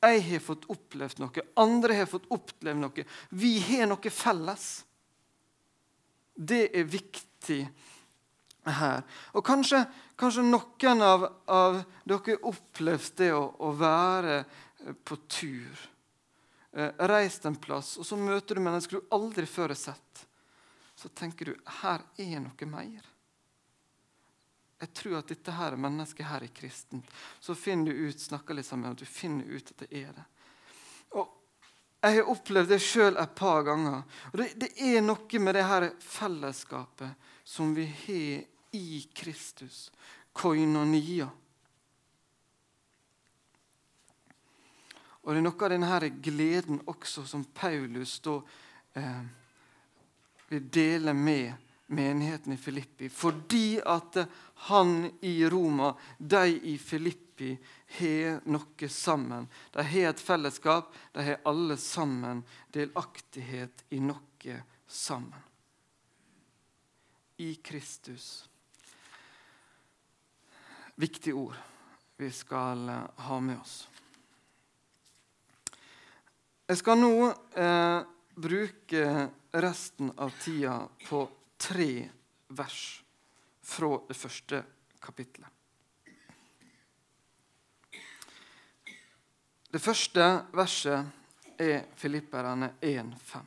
Jeg 0.00 0.22
har 0.30 0.40
fått 0.40 0.64
opplevd 0.72 1.20
noe, 1.20 1.42
andre 1.60 1.98
har 1.98 2.08
fått 2.08 2.28
opplevd 2.32 2.80
noe. 2.80 3.04
Vi 3.36 3.52
har 3.66 3.88
noe 3.90 4.12
felles. 4.14 4.68
Det 6.34 6.70
er 6.72 6.88
viktig 6.88 7.60
her. 8.64 9.04
Og 9.36 9.44
kanskje, 9.44 9.82
kanskje 10.16 10.44
noen 10.46 11.04
av, 11.04 11.26
av 11.46 11.80
dere 12.08 12.38
opplevd 12.48 13.16
det 13.20 13.30
å, 13.36 13.44
å, 13.60 13.72
være 13.76 14.40
eh, 14.40 14.96
på 15.04 15.20
tur. 15.28 15.86
Eh, 16.72 17.06
reist 17.10 17.44
en 17.48 17.58
plass, 17.60 17.96
og 18.00 18.06
så 18.06 18.16
møter 18.16 18.56
du 18.56 18.64
mennesker 18.64 19.00
du 19.00 19.14
aldri 19.16 19.46
før 19.48 19.74
har 19.74 19.80
sett. 19.80 20.26
Så 20.96 21.08
tenker 21.16 21.52
du 21.52 21.72
her 21.80 22.04
er 22.20 22.40
noe 22.40 22.68
mer. 22.68 23.04
Jeg 24.80 24.92
tror 24.96 25.18
at 25.18 25.28
dette 25.28 25.52
her 25.52 25.76
mennesket 25.76 26.24
her 26.24 26.44
er 26.46 26.52
kristent. 26.56 27.08
Så 27.40 27.54
finner 27.54 27.92
du 27.92 28.06
ut, 28.08 28.20
snakker 28.20 28.56
litt 28.56 28.66
sammen, 28.66 28.94
og 28.94 29.00
du 29.00 29.04
finner 29.04 29.44
ut 29.44 29.74
at 29.74 29.84
det 29.84 29.90
er 30.04 30.14
det. 30.16 30.24
Og 31.20 31.36
Jeg 32.00 32.16
har 32.16 32.30
opplevd 32.32 32.70
det 32.72 32.78
sjøl 32.80 33.18
et 33.20 33.34
par 33.36 33.60
ganger. 33.66 34.02
Og 34.32 34.38
det, 34.40 34.46
det 34.56 34.70
er 34.80 35.02
noe 35.04 35.40
med 35.44 35.54
det 35.54 35.66
her 35.68 35.90
fellesskapet 36.00 37.28
som 37.44 37.74
vi 37.76 37.84
har 37.84 38.46
i 38.72 39.02
Kristus. 39.12 39.90
Koinonia. 40.32 41.28
Og 45.20 45.34
Det 45.34 45.40
er 45.42 45.44
noe 45.44 45.66
av 45.66 45.74
denne 45.74 46.10
gleden 46.24 46.80
også 46.88 47.26
som 47.28 47.44
Paulus 47.44 48.16
da 48.24 48.38
eh, 48.96 49.24
vil 50.48 50.70
dele 50.72 51.12
med 51.12 51.52
menigheten 51.90 52.52
i 52.52 52.56
Filippi. 52.56 53.08
Fordi 53.08 53.80
at 53.84 54.16
han 54.70 55.10
i 55.20 55.44
Roma, 55.50 55.94
de 56.18 56.44
i 56.72 56.78
Filippi, 56.78 57.56
har 57.98 58.40
noe 58.46 58.88
sammen. 58.88 59.48
De 59.72 59.82
har 59.82 60.10
et 60.12 60.22
fellesskap. 60.22 60.92
De 61.12 61.24
har 61.24 61.40
alle 61.48 61.76
sammen 61.80 62.44
delaktighet 62.70 63.84
i 63.90 64.00
noe 64.04 64.60
sammen. 64.86 65.48
I 67.40 67.54
Kristus 67.64 68.50
Viktige 71.00 71.32
ord 71.32 71.56
vi 72.20 72.28
skal 72.30 72.88
eh, 72.92 73.04
ha 73.16 73.40
med 73.40 73.56
oss. 73.56 73.76
Jeg 76.68 76.76
skal 76.76 77.00
nå 77.00 77.14
eh, 77.56 78.00
bruke 78.36 79.04
resten 79.64 80.12
av 80.20 80.34
tida 80.42 80.74
på 81.06 81.22
tre 81.60 82.08
vers 82.48 83.04
fra 83.62 84.00
det 84.08 84.16
første 84.16 84.62
kapittelet. 85.00 85.48
Det 89.70 89.78
første 89.78 90.24
verset 90.56 91.60
er 91.60 91.84
Filipperne 91.96 92.72
1,5. 92.80 93.44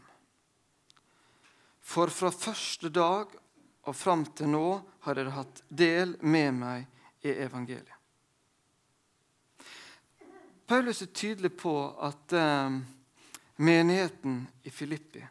For 1.83 2.13
fra 2.13 2.31
første 2.31 2.89
dag 2.93 3.33
og 3.83 3.95
fram 3.95 4.23
til 4.31 4.53
nå 4.53 4.67
har 5.03 5.17
dere 5.19 5.35
hatt 5.35 5.63
del 5.67 6.15
med 6.21 6.55
meg 6.61 7.25
i 7.27 7.33
evangeliet. 7.43 7.99
Paulus 10.63 11.01
er 11.03 11.11
tydelig 11.11 11.51
på 11.59 11.75
at 12.07 12.33
eh, 12.39 12.77
menigheten 13.59 14.45
i 14.63 14.71
Filippi 14.71 15.25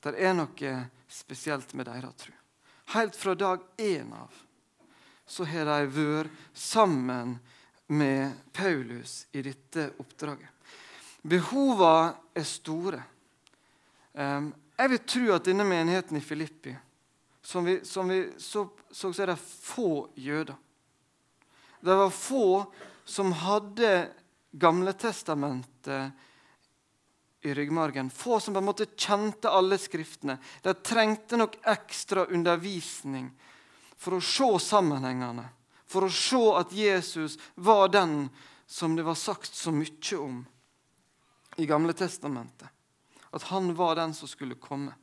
Det 0.00 0.16
er 0.16 0.34
noe 0.36 0.76
spesielt 1.10 1.74
med 1.76 1.88
deres 1.90 2.14
tro. 2.22 2.32
Helt 2.94 3.16
fra 3.16 3.34
dag 3.34 3.60
én 3.78 4.12
av 4.16 4.32
så 5.30 5.44
har 5.46 5.68
de 5.68 5.90
vært 5.94 6.30
sammen 6.56 7.36
med 7.86 8.32
Paulus 8.52 9.26
i 9.30 9.42
dette 9.46 9.92
oppdraget. 10.02 10.48
Behovene 11.22 12.16
er 12.34 12.46
store. 12.48 13.02
Jeg 14.14 14.90
vil 14.90 15.02
tro 15.06 15.28
at 15.36 15.46
denne 15.46 15.66
menigheten 15.68 16.18
i 16.18 16.24
Filippi, 16.24 16.74
som 17.42 17.66
vi, 17.68 17.76
som 17.84 18.08
vi 18.10 18.24
så, 18.38 18.64
så, 18.90 19.12
så 19.12 19.22
er 19.22 19.32
det 19.32 19.38
få 19.38 20.08
jøder. 20.18 20.56
Det 21.80 21.96
var 22.02 22.10
få 22.10 22.46
som 23.04 23.32
hadde 23.32 23.92
Gamletestamentet 24.50 26.10
i 27.42 27.54
ryggmargen. 27.54 28.10
Få 28.10 28.40
som 28.40 28.54
på 28.54 28.58
en 28.58 28.64
måte 28.64 28.86
kjente 28.96 29.50
alle 29.50 29.78
skriftene. 29.78 30.38
De 30.62 30.74
trengte 30.74 31.38
nok 31.40 31.56
ekstra 31.64 32.26
undervisning 32.26 33.30
for 34.00 34.16
å 34.16 34.24
se 34.24 34.48
sammenhengene, 34.64 35.44
for 35.86 36.06
å 36.06 36.12
se 36.12 36.40
at 36.56 36.72
Jesus 36.72 37.38
var 37.54 37.88
den 37.92 38.28
som 38.66 38.96
det 38.96 39.04
var 39.04 39.18
sagt 39.18 39.54
så 39.54 39.72
mye 39.74 40.18
om 40.18 40.42
i 41.56 41.66
Gamle 41.66 41.92
Testamentet. 41.92 42.68
At 43.30 43.42
han 43.50 43.74
var 43.74 43.96
den 43.96 44.14
som 44.14 44.28
skulle 44.28 44.58
komme. 44.58 44.94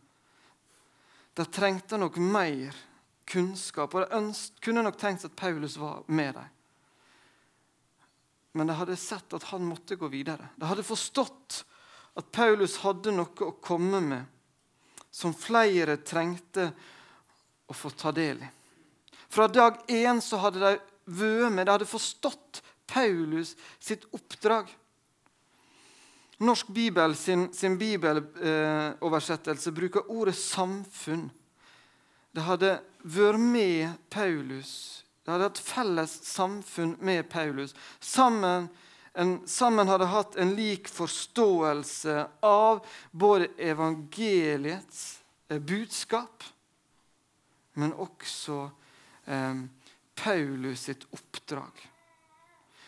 De 1.34 1.45
trengte 1.45 1.97
nok 1.97 2.17
mer 2.17 2.76
kunnskap, 3.28 3.93
og 3.93 4.08
de 4.10 4.34
kunne 4.63 4.84
nok 4.84 4.97
tenkt 4.97 5.28
at 5.28 5.36
Paulus 5.36 5.78
var 5.78 6.04
med 6.08 6.34
dem. 6.34 6.54
Men 8.58 8.67
de 8.67 8.78
hadde 8.80 8.97
sett 8.97 9.34
at 9.38 9.45
han 9.52 9.67
måtte 9.67 10.00
gå 10.00 10.08
videre. 10.10 10.50
De 10.56 10.65
hadde 10.65 10.86
forstått 10.88 11.62
at 12.17 12.32
Paulus 12.34 12.80
hadde 12.82 13.13
noe 13.13 13.45
å 13.45 13.56
komme 13.62 14.01
med 14.01 14.25
som 15.13 15.34
flere 15.34 15.97
trengte 16.06 16.71
å 17.67 17.73
få 17.73 17.89
ta 17.97 18.12
del 18.13 18.41
i. 18.41 18.49
Fra 19.30 19.47
dag 19.47 19.80
én 19.91 20.21
så 20.23 20.39
hadde 20.41 20.62
de 20.62 20.73
vært 21.06 21.51
med, 21.53 21.65
de 21.65 21.73
hadde 21.73 21.89
forstått 21.89 22.62
Paulus 22.88 23.56
sitt 23.80 24.06
oppdrag. 24.15 24.69
Norsk 26.38 26.67
Bibel 26.69 27.15
sin, 27.17 27.47
sin 27.53 27.77
bibeloversettelse 27.77 29.71
bruker 29.73 30.12
ordet 30.12 30.36
'samfunn'. 30.36 31.30
De 32.32 32.41
hadde 32.41 32.80
vært 33.03 33.39
med 33.39 33.97
Paulus. 34.10 35.03
De 35.25 35.32
hadde 35.32 35.43
hatt 35.49 35.60
felles 35.60 36.12
samfunn 36.23 36.95
med 37.01 37.30
Paulus. 37.30 37.73
Sammen, 37.99 38.69
en, 39.17 39.47
sammen 39.47 39.88
hadde 39.88 40.06
hatt 40.06 40.36
en 40.36 40.56
lik 40.56 40.89
forståelse 40.93 42.27
av 42.45 42.86
både 43.12 43.47
evangeliets 43.58 45.23
eh, 45.49 45.58
budskap, 45.58 46.43
men 47.73 47.95
også 47.97 48.60
eh, 49.25 49.63
Paulus 50.21 50.86
sitt 50.86 51.08
oppdrag. 51.10 51.82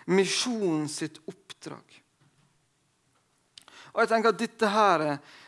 Misjonen 0.06 0.86
sitt 0.90 1.18
oppdrag. 1.26 1.98
Og 3.90 4.04
jeg 4.04 4.12
tenker 4.14 4.30
at 4.30 4.42
dette 4.44 4.70
her, 4.70 5.06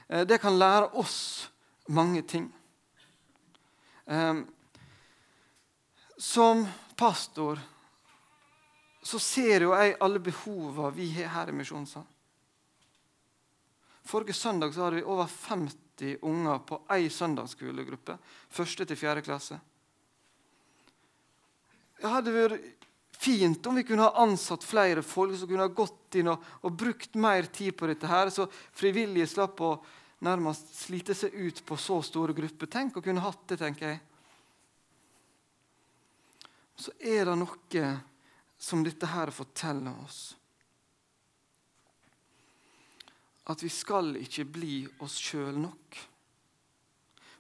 eh, 0.10 0.26
det 0.26 0.42
kan 0.42 0.58
lære 0.58 0.96
oss 0.98 1.20
mange 1.94 2.26
ting. 2.26 2.50
Ehm, 4.10 4.48
som 6.18 6.66
pastor 6.98 7.62
så 9.02 9.20
ser 9.20 9.66
jo 9.66 9.74
jeg 9.74 9.98
alle 10.00 10.22
behovene 10.22 10.92
vi 10.94 11.08
har 11.16 11.32
her 11.36 11.50
i 11.50 11.56
Misjonssalen. 11.58 12.10
Forrige 14.06 14.34
søndag 14.34 14.74
så 14.74 14.86
hadde 14.86 15.00
vi 15.00 15.08
over 15.08 15.30
50 15.30 16.18
unger 16.26 16.62
på 16.66 16.80
ei 16.94 17.10
søndagsskolegruppe. 17.14 18.18
Første 18.50 18.86
til 18.86 18.98
fjerde 18.98 19.24
klasse. 19.26 19.60
Det 22.02 22.10
hadde 22.10 22.34
vært 22.34 22.88
fint 23.22 23.68
om 23.70 23.78
vi 23.78 23.86
kunne 23.86 24.08
ha 24.08 24.24
ansatt 24.24 24.66
flere 24.66 25.04
folk 25.06 25.36
som 25.38 25.50
kunne 25.50 25.68
ha 25.68 25.74
gått 25.74 26.18
inn 26.18 26.32
og, 26.34 26.42
og 26.66 26.74
brukt 26.74 27.14
mer 27.22 27.46
tid 27.54 27.76
på 27.78 27.90
dette, 27.92 28.10
her, 28.10 28.32
så 28.34 28.48
frivillige 28.50 29.30
slapp 29.30 29.62
å 29.62 29.76
nærmest 30.26 30.74
slite 30.80 31.14
seg 31.18 31.36
ut 31.38 31.62
på 31.66 31.78
så 31.78 32.00
store 32.06 32.34
grupper. 32.38 32.70
Tenk 32.70 32.98
å 32.98 33.06
kunne 33.06 33.22
hatt 33.22 33.46
det, 33.50 33.60
tenker 33.62 33.94
jeg. 33.94 34.02
Så 36.82 36.94
er 36.98 37.30
det 37.30 37.38
noe 37.38 37.62
som 38.62 38.84
dette 38.86 39.10
her 39.10 39.32
forteller 39.34 39.96
oss. 40.06 40.36
At 43.50 43.64
vi 43.64 43.70
skal 43.74 44.14
ikke 44.22 44.46
bli 44.46 44.76
oss 45.02 45.18
sjøl 45.18 45.58
nok. 45.58 45.98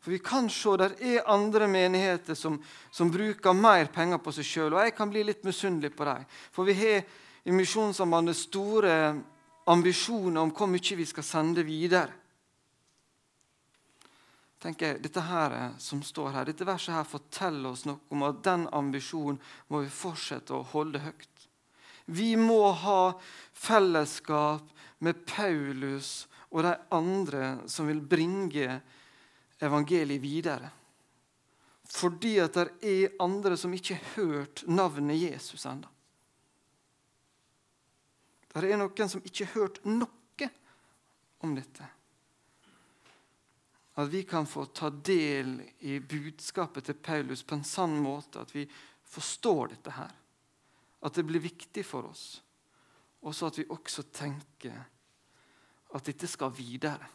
For 0.01 0.09
vi 0.15 0.17
kan 0.25 0.49
se 0.49 0.73
der 0.81 0.95
er 0.97 1.27
andre 1.29 1.67
menigheter 1.69 2.33
som, 2.33 2.57
som 2.89 3.11
bruker 3.13 3.53
mer 3.53 3.91
penger 3.93 4.17
på 4.17 4.33
seg 4.33 4.47
sjøl. 4.49 4.73
Og 4.73 4.81
jeg 4.81 4.95
kan 4.97 5.11
bli 5.13 5.21
litt 5.27 5.45
misunnelig 5.45 5.93
på 5.93 6.07
dem. 6.09 6.25
For 6.49 6.65
vi 6.65 6.73
har 6.79 7.05
i 7.45 7.53
Misjonssambandet 7.53 8.37
store 8.37 8.95
ambisjoner 9.69 10.41
om 10.41 10.49
hvor 10.57 10.69
mye 10.73 10.97
vi 10.97 11.05
skal 11.05 11.25
sende 11.25 11.65
videre. 11.67 12.09
Tenker 14.61 14.91
jeg, 14.91 15.01
Dette 15.03 15.23
her 15.25 15.55
som 15.81 16.03
står 16.05 16.35
her, 16.35 16.49
dette 16.49 16.67
verset 16.67 16.95
her 16.95 17.07
forteller 17.07 17.71
oss 17.73 17.85
noe 17.89 18.01
om 18.13 18.25
at 18.27 18.43
den 18.45 18.67
ambisjonen 18.71 19.39
må 19.73 19.83
vi 19.83 19.93
fortsette 19.93 20.53
å 20.55 20.65
holde 20.73 21.01
høyt. 21.01 21.47
Vi 22.11 22.35
må 22.37 22.71
ha 22.83 23.13
fellesskap 23.57 24.67
med 25.01 25.23
Paulus 25.25 26.27
og 26.51 26.65
de 26.67 26.75
andre 26.93 27.53
som 27.71 27.87
vil 27.89 28.01
bringe 28.03 28.81
evangeliet 29.61 30.21
videre. 30.21 30.69
Fordi 31.91 32.37
at 32.43 32.55
det 32.55 32.67
er 32.87 33.17
andre 33.23 33.57
som 33.59 33.73
ikke 33.75 33.97
har 33.97 34.13
hørt 34.15 34.63
navnet 34.67 35.19
Jesus 35.19 35.65
ennå. 35.67 35.89
Det 38.51 38.67
er 38.67 38.79
noen 38.79 39.11
som 39.11 39.23
ikke 39.23 39.47
har 39.47 39.61
hørt 39.61 39.79
noe 39.87 40.49
om 41.41 41.55
dette. 41.55 41.87
At 43.99 44.07
vi 44.07 44.23
kan 44.23 44.47
få 44.47 44.65
ta 44.65 44.89
del 44.89 45.57
i 45.79 45.99
budskapet 45.99 46.85
til 46.87 46.95
Paulus 46.95 47.43
på 47.43 47.57
en 47.57 47.67
sann 47.67 47.97
måte. 47.99 48.41
At 48.41 48.55
vi 48.55 48.63
forstår 49.03 49.73
dette 49.73 49.95
her. 49.97 50.13
At 51.01 51.17
det 51.17 51.25
blir 51.27 51.43
viktig 51.43 51.83
for 51.85 52.07
oss. 52.07 52.41
Og 53.21 53.35
så 53.35 53.49
at 53.51 53.59
vi 53.59 53.67
også 53.69 54.07
tenker 54.13 54.79
at 55.91 56.07
dette 56.07 56.29
skal 56.29 56.53
videre. 56.55 57.09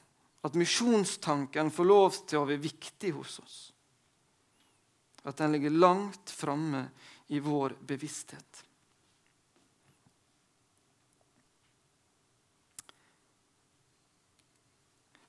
At 0.45 0.59
misjonstanken 0.59 1.73
får 1.75 1.89
lov 1.89 2.21
til 2.29 2.43
å 2.43 2.47
være 2.47 2.63
viktig 2.63 3.15
hos 3.17 3.39
oss. 3.43 3.57
At 5.27 5.41
den 5.41 5.57
ligger 5.57 5.75
langt 5.75 6.31
framme 6.31 6.85
i 7.35 7.41
vår 7.43 7.79
bevissthet. 7.83 8.66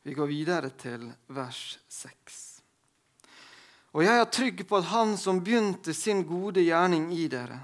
Vi 0.08 0.14
går 0.14 0.28
videre 0.28 0.70
til 0.80 1.02
vers 1.36 1.80
6. 1.92 2.36
Og 3.92 4.06
jeg 4.06 4.16
er 4.16 4.30
trygg 4.32 4.62
på 4.64 4.78
at 4.78 4.86
Han 4.88 5.18
som 5.20 5.42
begynte 5.44 5.92
sin 5.92 6.22
gode 6.24 6.62
gjerning 6.64 7.10
i 7.12 7.26
dere, 7.28 7.58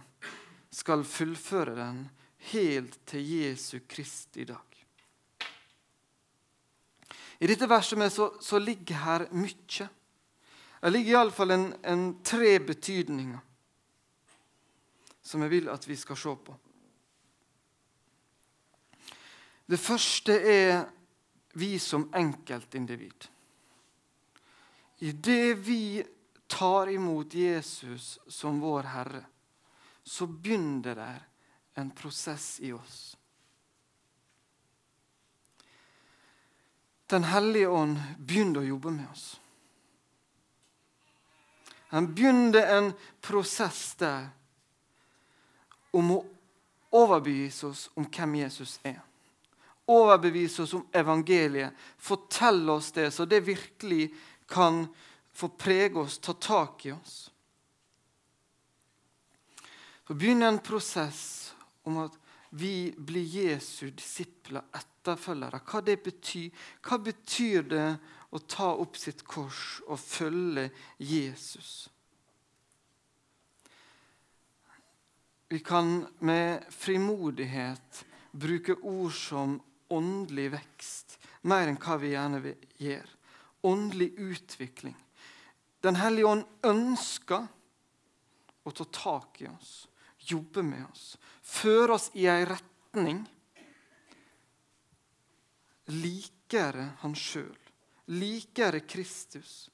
skal 0.68 1.06
fullføre 1.08 1.78
den 1.78 2.02
helt 2.52 2.98
til 3.08 3.24
Jesu 3.24 3.78
i 4.36 4.44
dag. 4.44 4.82
I 7.40 7.48
dette 7.48 7.70
verset 7.70 8.12
så, 8.12 8.34
så 8.42 8.60
ligger 8.60 8.96
her 8.96 9.26
mye. 9.32 9.88
Det 10.82 10.92
ligger 10.92 11.12
iallfall 11.14 11.52
en, 11.52 11.74
en 11.84 12.04
tre 12.24 12.60
betydninger 12.60 13.40
som 15.22 15.42
jeg 15.42 15.50
vil 15.50 15.70
at 15.70 15.88
vi 15.88 15.96
skal 15.96 16.18
se 16.18 16.36
på. 16.36 16.58
Det 19.66 19.80
første 19.80 20.36
er 20.36 20.84
vi 21.54 21.80
som 21.80 22.14
enkeltindivid. 22.14 23.28
Idet 24.98 25.58
vi 25.58 26.04
tar 26.48 26.90
imot 26.90 27.34
Jesus 27.34 28.20
som 28.28 28.60
vår 28.60 28.84
Herre, 28.84 29.26
så 30.04 30.28
begynner 30.28 30.96
det 30.96 31.22
en 31.74 31.92
prosess 31.92 32.60
i 32.60 32.72
oss. 32.72 33.18
Den 37.06 37.24
hellige 37.24 37.68
ånd 37.68 38.00
begynner 38.18 38.64
å 38.64 38.70
jobbe 38.74 38.92
med 38.92 39.10
oss. 39.12 39.40
Han 41.94 42.14
begynte 42.16 42.66
en 42.66 42.94
prosess 43.22 43.96
der 44.02 44.30
om 45.92 46.10
å 46.16 46.24
overbevise 46.90 47.68
oss 47.68 47.90
om 47.94 48.08
hvem 48.10 48.40
Jesus 48.42 48.80
er 48.82 49.02
overbevise 49.86 50.64
oss 50.64 50.74
om 50.74 50.88
evangeliet. 50.92 51.74
fortelle 51.98 52.72
oss 52.72 52.92
det, 52.92 53.12
så 53.12 53.26
det 53.26 53.40
virkelig 53.40 54.14
kan 54.48 54.88
få 55.34 55.50
prege 55.50 56.00
oss, 56.00 56.18
ta 56.18 56.34
tak 56.34 56.86
i 56.86 56.92
oss. 56.92 57.32
Så 60.08 60.14
begynner 60.14 60.48
en 60.48 60.60
prosess 60.60 61.54
om 61.84 61.98
at 61.98 62.18
vi 62.50 62.94
blir 62.98 63.24
Jesu 63.24 63.90
disipler, 63.90 64.62
etterfølgere. 64.76 65.62
Hva 65.66 65.82
det 65.82 65.96
betyr. 66.06 66.52
Hva 66.86 67.00
betyr 67.02 67.64
det 67.66 67.88
å 68.30 68.42
ta 68.46 68.74
opp 68.78 69.00
sitt 69.00 69.24
kors 69.26 69.82
og 69.88 69.98
følge 70.00 70.68
Jesus? 71.02 71.90
Vi 75.50 75.60
kan 75.66 76.06
med 76.20 76.66
frimodighet 76.70 78.04
bruke 78.32 78.76
ord 78.82 79.14
som 79.18 79.60
åndelig 79.94 80.50
vekst, 80.54 81.18
mer 81.50 81.70
enn 81.70 81.80
hva 81.82 81.98
vi 82.02 82.14
gjerne 82.14 82.56
gjør. 82.82 83.10
Åndelig 83.70 84.10
utvikling. 84.20 84.96
Den 85.84 86.00
hellige 86.00 86.30
ånd 86.30 86.68
ønsker 86.68 87.48
å 88.64 88.72
ta 88.72 88.86
tak 88.96 89.42
i 89.44 89.48
oss, 89.52 89.88
jobbe 90.18 90.64
med 90.64 90.86
oss, 90.88 91.18
føre 91.44 91.98
oss 91.98 92.10
i 92.16 92.28
ei 92.32 92.46
retning 92.48 93.24
likere 95.92 96.94
han 97.02 97.16
sjøl, 97.16 97.58
likere 98.16 98.84
Kristus. 98.88 99.70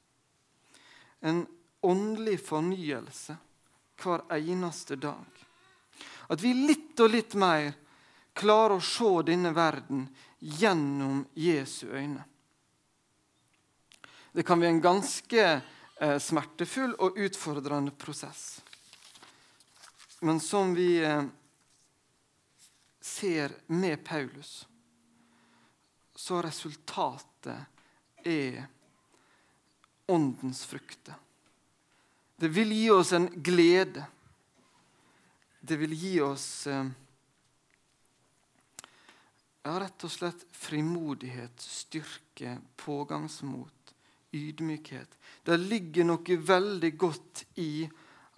En 1.22 1.46
åndelig 1.86 2.40
fornyelse 2.48 3.36
hver 4.00 4.26
eneste 4.34 4.96
dag. 4.96 5.46
At 6.30 6.42
vi 6.42 6.54
litt 6.56 7.00
og 7.04 7.12
litt 7.12 7.36
mer 7.40 7.74
klarer 8.40 8.78
å 8.78 8.84
se 8.84 9.10
denne 9.28 9.52
verden 9.56 10.08
gjennom 10.40 11.26
Jesu 11.36 11.90
øyne. 11.92 12.24
Det 14.32 14.46
kan 14.48 14.60
bli 14.60 14.70
en 14.70 14.82
ganske 14.82 15.46
eh, 16.00 16.18
smertefull 16.22 16.94
og 17.04 17.18
utfordrende 17.20 17.92
prosess. 17.92 18.62
Men 20.22 20.40
som 20.40 20.74
vi 20.76 21.02
eh, 21.04 21.24
ser 23.02 23.56
med 23.68 24.04
Paulus, 24.06 24.68
så 26.16 26.42
resultatet 26.42 28.24
er 28.24 28.66
åndens 30.06 30.66
frukter. 30.66 31.16
Det 32.36 32.48
vil 32.48 32.72
gi 32.72 32.90
oss 32.92 33.12
en 33.14 33.28
glede. 33.44 34.06
Det 35.60 35.76
vil 35.76 35.94
gi 35.94 36.16
oss 36.24 36.68
eh, 36.68 36.88
ja, 39.64 39.80
rett 39.80 40.04
og 40.04 40.12
slett 40.12 40.46
frimodighet, 40.56 41.62
styrke, 41.62 42.58
pågangsmot, 42.80 43.94
ydmykhet. 44.32 45.18
Det 45.44 45.58
ligger 45.58 46.08
noe 46.08 46.38
veldig 46.52 46.94
godt 46.98 47.44
i 47.60 47.90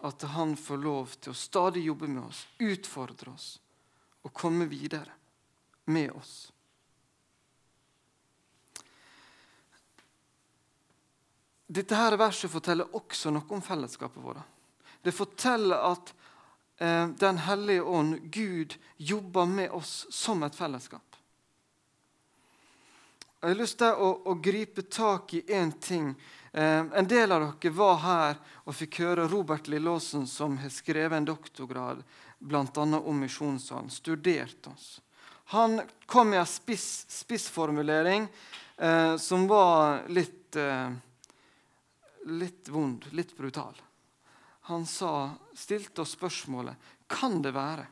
at 0.02 0.24
han 0.34 0.56
får 0.58 0.78
lov 0.82 1.12
til 1.22 1.34
å 1.34 1.38
stadig 1.38 1.84
jobbe 1.86 2.10
med 2.10 2.24
oss, 2.24 2.46
utfordre 2.58 3.36
oss 3.36 3.52
og 4.26 4.34
komme 4.34 4.66
videre 4.70 5.14
med 5.94 6.12
oss. 6.18 6.52
Dette 11.72 11.96
her 11.96 12.18
verset 12.20 12.52
forteller 12.52 12.98
også 12.98 13.32
noe 13.32 13.48
om 13.56 13.62
fellesskapet 13.64 14.24
vårt. 14.24 14.42
Det 15.02 15.14
forteller 15.16 15.86
at 15.88 16.12
eh, 16.78 17.08
Den 17.08 17.38
hellige 17.46 17.84
ånd, 17.84 18.18
Gud, 18.34 18.76
jobber 18.98 19.46
med 19.46 19.72
oss 19.72 20.06
som 20.10 20.44
et 20.44 20.56
fellesskap. 20.56 21.11
Jeg 23.42 23.56
har 23.56 23.58
lyst 23.58 23.80
til 23.82 23.98
å, 23.98 24.08
å 24.30 24.34
gripe 24.38 24.84
tak 24.86 25.32
i 25.34 25.40
én 25.50 25.72
ting. 25.82 26.12
Eh, 26.54 26.84
en 26.94 27.08
del 27.10 27.32
av 27.34 27.42
dere 27.42 27.72
var 27.74 27.96
her 28.04 28.36
og 28.70 28.76
fikk 28.78 29.00
høre 29.02 29.24
Robert 29.32 29.66
Lillåsen, 29.66 30.28
som 30.30 30.60
har 30.62 30.70
skrevet 30.70 31.18
en 31.18 31.26
doktorgrad 31.26 32.04
bl.a. 32.38 32.84
om 32.86 33.18
misjonssalen, 33.18 33.90
studert 33.90 34.70
oss. 34.70 35.00
Han 35.56 35.82
kom 36.06 36.30
med 36.30 36.44
en 36.44 36.52
spiss, 36.52 37.08
spissformulering 37.10 38.28
eh, 38.78 39.16
som 39.18 39.48
var 39.50 40.06
litt, 40.14 40.54
eh, 40.62 40.94
litt 42.30 42.70
vond, 42.70 43.10
litt 43.10 43.34
brutal. 43.34 43.74
Han 44.70 44.86
sa, 44.86 45.32
stilte 45.58 46.06
oss 46.06 46.14
spørsmålet 46.14 46.94
kan 47.10 47.42
det 47.42 47.58
være 47.58 47.90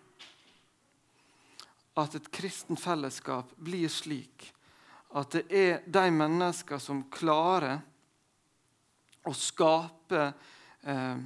at 1.98 2.22
et 2.22 2.32
kristent 2.38 2.86
fellesskap 2.86 3.58
blir 3.58 3.90
slik 3.90 4.52
at 5.10 5.32
det 5.32 5.46
er 5.50 5.84
de 5.90 6.06
mennesker 6.14 6.82
som 6.82 7.04
klarer 7.10 7.80
å 9.26 9.34
skape 9.34 10.22
eh, 10.82 11.22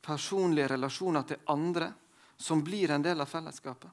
personlige 0.00 0.68
relasjoner 0.72 1.26
til 1.28 1.42
andre, 1.52 1.90
som 2.40 2.62
blir 2.64 2.90
en 2.90 3.04
del 3.04 3.20
av 3.20 3.28
fellesskapet? 3.28 3.90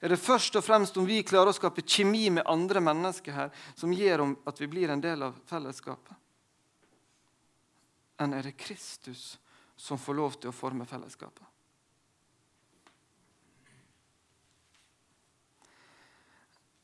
Er 0.00 0.12
det 0.12 0.20
først 0.22 0.54
og 0.58 0.62
fremst 0.62 0.96
om 0.98 1.06
vi 1.06 1.22
klarer 1.26 1.50
å 1.50 1.56
skape 1.56 1.82
kjemi 1.82 2.28
med 2.30 2.46
andre 2.46 2.82
mennesker 2.82 3.34
her, 3.34 3.52
som 3.74 3.94
gjør 3.94 4.28
at 4.46 4.60
vi 4.60 4.70
blir 4.70 4.90
en 4.94 5.02
del 5.02 5.24
av 5.26 5.38
fellesskapet? 5.46 6.14
Enn 8.18 8.34
er 8.34 8.46
det 8.46 8.58
Kristus 8.58 9.36
som 9.78 9.98
får 9.98 10.18
lov 10.18 10.38
til 10.38 10.50
å 10.50 10.54
forme 10.54 10.86
fellesskapet? 10.86 11.46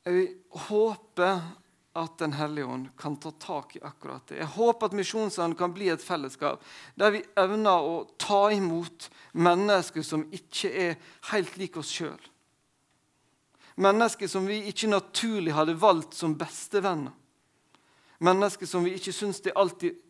Jeg 0.05 0.35
håper 0.69 1.41
at 1.95 2.19
Den 2.19 2.33
hellige 2.35 2.67
ånd 2.67 2.89
kan 2.99 3.17
ta 3.23 3.31
tak 3.39 3.77
i 3.77 3.81
akkurat 3.87 4.27
det. 4.27 4.41
Jeg 4.41 4.51
håper 4.57 4.91
at 4.91 4.97
Misjonsånden 4.99 5.55
kan 5.55 5.71
bli 5.71 5.93
et 5.93 6.03
fellesskap 6.03 6.63
der 6.99 7.13
vi 7.15 7.21
evner 7.39 7.87
å 7.87 8.01
ta 8.19 8.49
imot 8.51 9.07
mennesker 9.39 10.03
som 10.03 10.25
ikke 10.35 10.73
er 10.75 10.97
helt 11.31 11.55
like 11.61 11.79
oss 11.79 11.93
sjøl. 11.95 12.19
Mennesker 13.79 14.27
som 14.31 14.47
vi 14.51 14.59
ikke 14.71 14.91
naturlig 14.91 15.55
hadde 15.55 15.77
valgt 15.79 16.19
som 16.19 16.35
bestevenner. 16.39 17.15
Mennesker 18.19 18.67
som 18.67 18.85
vi 18.87 18.95
ikke 18.99 19.15
syns 19.15 19.43
det 19.43 19.53
er 19.53 19.63
alltid 19.63 20.03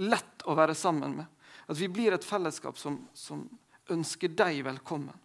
lett 0.00 0.44
å 0.48 0.56
være 0.56 0.76
sammen 0.76 1.18
med. 1.22 1.26
At 1.68 1.78
vi 1.80 1.88
blir 1.88 2.12
et 2.16 2.24
fellesskap 2.24 2.78
som, 2.80 2.96
som 3.14 3.44
ønsker 3.92 4.32
deg 4.32 4.62
velkommen. 4.66 5.16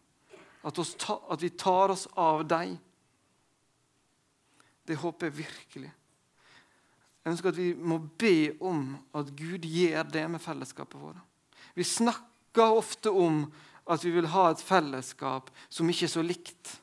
At, 0.66 0.80
ta, 1.00 1.20
at 1.32 1.44
vi 1.44 1.52
tar 1.56 1.94
oss 1.94 2.08
av 2.16 2.44
deg. 2.48 2.76
Det 4.86 4.98
håper 5.02 5.30
jeg 5.30 5.38
virkelig. 5.42 5.92
Jeg 7.26 7.34
ønsker 7.34 7.50
at 7.50 7.58
vi 7.58 7.72
må 7.74 7.98
be 8.22 8.54
om 8.62 8.92
at 9.18 9.32
Gud 9.38 9.66
gjør 9.66 10.06
det 10.14 10.26
med 10.30 10.44
fellesskapet 10.44 11.02
vårt. 11.02 11.22
Vi 11.74 11.84
snakker 11.84 12.78
ofte 12.78 13.10
om 13.10 13.48
at 13.90 14.04
vi 14.06 14.12
vil 14.14 14.30
ha 14.34 14.50
et 14.52 14.62
fellesskap 14.62 15.50
som 15.70 15.90
ikke 15.90 16.06
er 16.06 16.14
så 16.14 16.24
likt. 16.26 16.76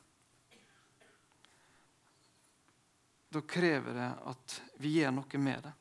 Da 3.33 3.41
krever 3.41 3.95
det 3.97 4.09
at 4.29 4.57
vi 4.83 4.97
gjør 4.99 5.15
noe 5.15 5.41
med 5.41 5.63
det. 5.65 5.71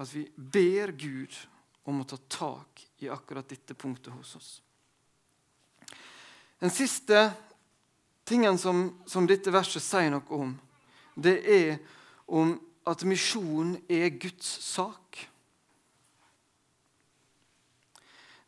At 0.00 0.10
vi 0.14 0.24
ber 0.34 0.94
Gud 0.98 1.34
om 1.90 2.00
å 2.00 2.06
ta 2.08 2.16
tak 2.30 2.86
i 3.04 3.10
akkurat 3.12 3.50
dette 3.50 3.76
punktet 3.76 4.14
hos 4.14 4.36
oss. 4.38 4.52
Den 6.62 6.72
siste 6.72 7.26
tingen 8.24 8.58
som, 8.58 8.86
som 9.06 9.26
dette 9.28 9.52
verset 9.52 9.82
sier 9.84 10.10
noe 10.12 10.24
om, 10.34 10.54
det 11.14 11.36
er 11.44 11.78
om 12.26 12.56
at 12.88 13.04
misjon 13.08 13.76
er 13.88 14.10
Guds 14.20 14.48
sak. 14.64 15.20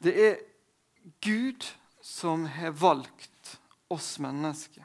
Det 0.03 0.13
er 0.13 0.37
Gud 1.25 1.65
som 2.05 2.45
har 2.47 2.75
valgt 2.77 3.57
oss 3.93 4.17
mennesker 4.23 4.85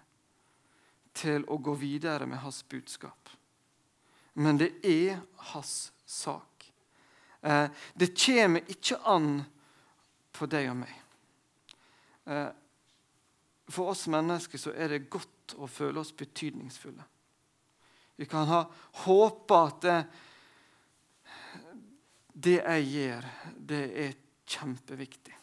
til 1.18 1.44
å 1.52 1.58
gå 1.60 1.74
videre 1.76 2.28
med 2.30 2.40
hans 2.44 2.62
budskap. 2.70 3.30
Men 4.34 4.60
det 4.62 4.72
er 4.88 5.20
hans 5.52 5.92
sak. 6.08 6.72
Eh, 7.42 7.68
det 7.94 8.14
kommer 8.16 8.72
ikke 8.72 9.02
an 9.04 9.42
på 10.32 10.48
deg 10.48 10.70
og 10.72 10.80
meg. 10.86 10.98
For 13.72 13.94
oss 13.94 14.08
mennesker 14.12 14.60
så 14.60 14.74
er 14.76 14.92
det 14.92 15.10
godt 15.12 15.56
å 15.56 15.68
føle 15.70 16.02
oss 16.02 16.12
betydningsfulle. 16.16 17.04
Vi 18.20 18.28
kan 18.30 18.50
ha 18.50 18.66
håpe 19.06 19.58
at 19.58 19.86
det, 19.86 20.00
det 22.34 22.58
jeg 22.60 22.90
gjør, 22.92 23.30
det 23.72 23.84
er 24.06 24.18
kjempeviktig. 24.52 25.38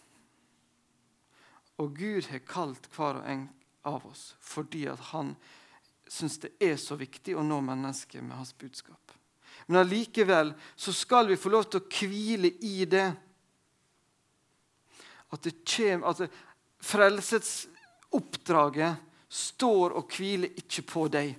Og 1.78 1.94
Gud 1.96 2.28
har 2.30 2.44
kalt 2.46 2.88
hver 2.94 3.20
og 3.20 3.30
en 3.30 3.46
av 3.88 4.04
oss 4.08 4.32
fordi 4.42 4.84
han 5.12 5.34
syns 6.08 6.38
det 6.42 6.54
er 6.64 6.76
så 6.80 6.96
viktig 6.98 7.36
å 7.36 7.44
nå 7.44 7.60
mennesker 7.64 8.24
med 8.24 8.38
hans 8.38 8.54
budskap. 8.58 9.12
Men 9.66 9.82
allikevel 9.82 10.54
så 10.76 10.94
skal 10.96 11.28
vi 11.28 11.36
få 11.36 11.52
lov 11.52 11.68
til 11.68 11.82
å 11.82 11.88
hvile 11.92 12.50
i 12.64 12.86
det. 12.88 13.08
At 15.28 15.44
det 15.44 15.58
kommer, 15.68 16.08
at 16.08 16.38
frelsets 16.80 17.66
Oppdraget 18.16 18.96
står 19.28 19.96
og 19.98 20.14
hviler 20.16 20.54
ikke 20.56 20.84
på 20.88 21.06
deg. 21.12 21.34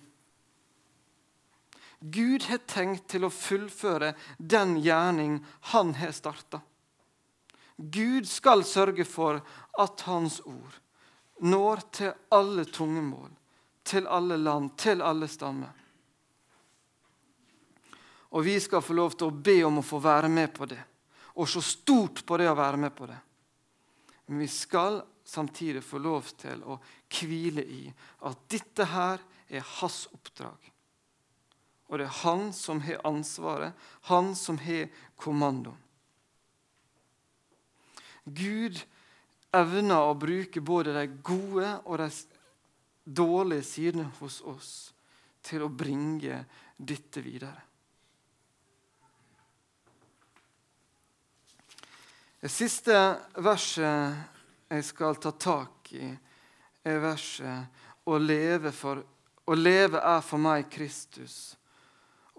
Gud 2.00 2.46
har 2.48 2.62
tenkt 2.70 3.10
til 3.12 3.26
å 3.28 3.34
fullføre 3.34 4.14
den 4.38 4.78
gjerning 4.80 5.40
han 5.74 5.96
har 6.00 6.14
starta. 6.16 6.62
Gud 7.76 8.28
skal 8.28 8.64
sørge 8.68 9.06
for 9.08 9.42
at 9.80 10.06
hans 10.08 10.40
ord 10.48 10.80
når 11.40 11.84
til 11.96 12.16
alle 12.36 12.66
tungemål, 12.68 13.30
til 13.84 14.08
alle 14.08 14.38
land, 14.38 14.74
til 14.76 15.02
alle 15.02 15.28
stammer. 15.32 15.72
Og 18.36 18.44
vi 18.46 18.58
skal 18.60 18.84
få 18.84 18.94
lov 18.94 19.16
til 19.16 19.30
å 19.30 19.38
be 19.48 19.56
om 19.66 19.80
å 19.80 19.86
få 19.86 20.02
være 20.04 20.30
med 20.30 20.52
på 20.54 20.68
det, 20.70 20.82
og 21.40 21.48
se 21.50 21.64
stort 21.64 22.26
på 22.28 22.38
det 22.38 22.50
å 22.52 22.58
være 22.60 22.78
med 22.78 22.96
på 22.96 23.08
det. 23.10 23.18
Men 24.28 24.44
vi 24.44 24.50
skal 24.52 25.00
samtidig 25.30 25.84
få 25.86 26.02
lov 26.02 26.32
til 26.42 26.64
å 26.66 26.80
hvile 27.14 27.64
i 27.64 27.84
at 28.28 28.42
dette 28.52 28.88
her 28.90 29.22
er 29.50 29.66
hans 29.80 30.08
oppdrag. 30.14 30.72
Og 31.90 31.98
det 31.98 32.06
er 32.06 32.18
han 32.22 32.50
som 32.54 32.82
har 32.86 33.02
ansvaret, 33.08 33.74
han 34.10 34.36
som 34.38 34.60
har 34.62 34.90
kommandoen. 35.18 35.78
Gud 38.30 38.78
evner 39.56 40.06
å 40.06 40.18
bruke 40.18 40.62
både 40.62 40.94
de 40.94 41.08
gode 41.26 41.72
og 41.86 41.98
de 41.98 42.10
dårlige 43.10 43.66
sidene 43.66 44.06
hos 44.20 44.38
oss 44.46 44.74
til 45.42 45.66
å 45.66 45.72
bringe 45.74 46.44
dette 46.78 47.24
videre. 47.26 47.58
Det 52.40 52.52
siste 52.54 52.94
verset 53.44 54.39
jeg 54.70 54.86
skal 54.86 55.18
ta 55.18 55.32
tak 55.34 55.92
i, 55.98 56.12
er 56.86 57.02
verset 57.02 58.08
å 58.10 58.18
leve, 58.22 58.72
for, 58.74 59.02
å 59.50 59.58
leve 59.58 60.02
er 60.02 60.22
for 60.26 60.42
meg 60.42 60.70
Kristus, 60.72 61.58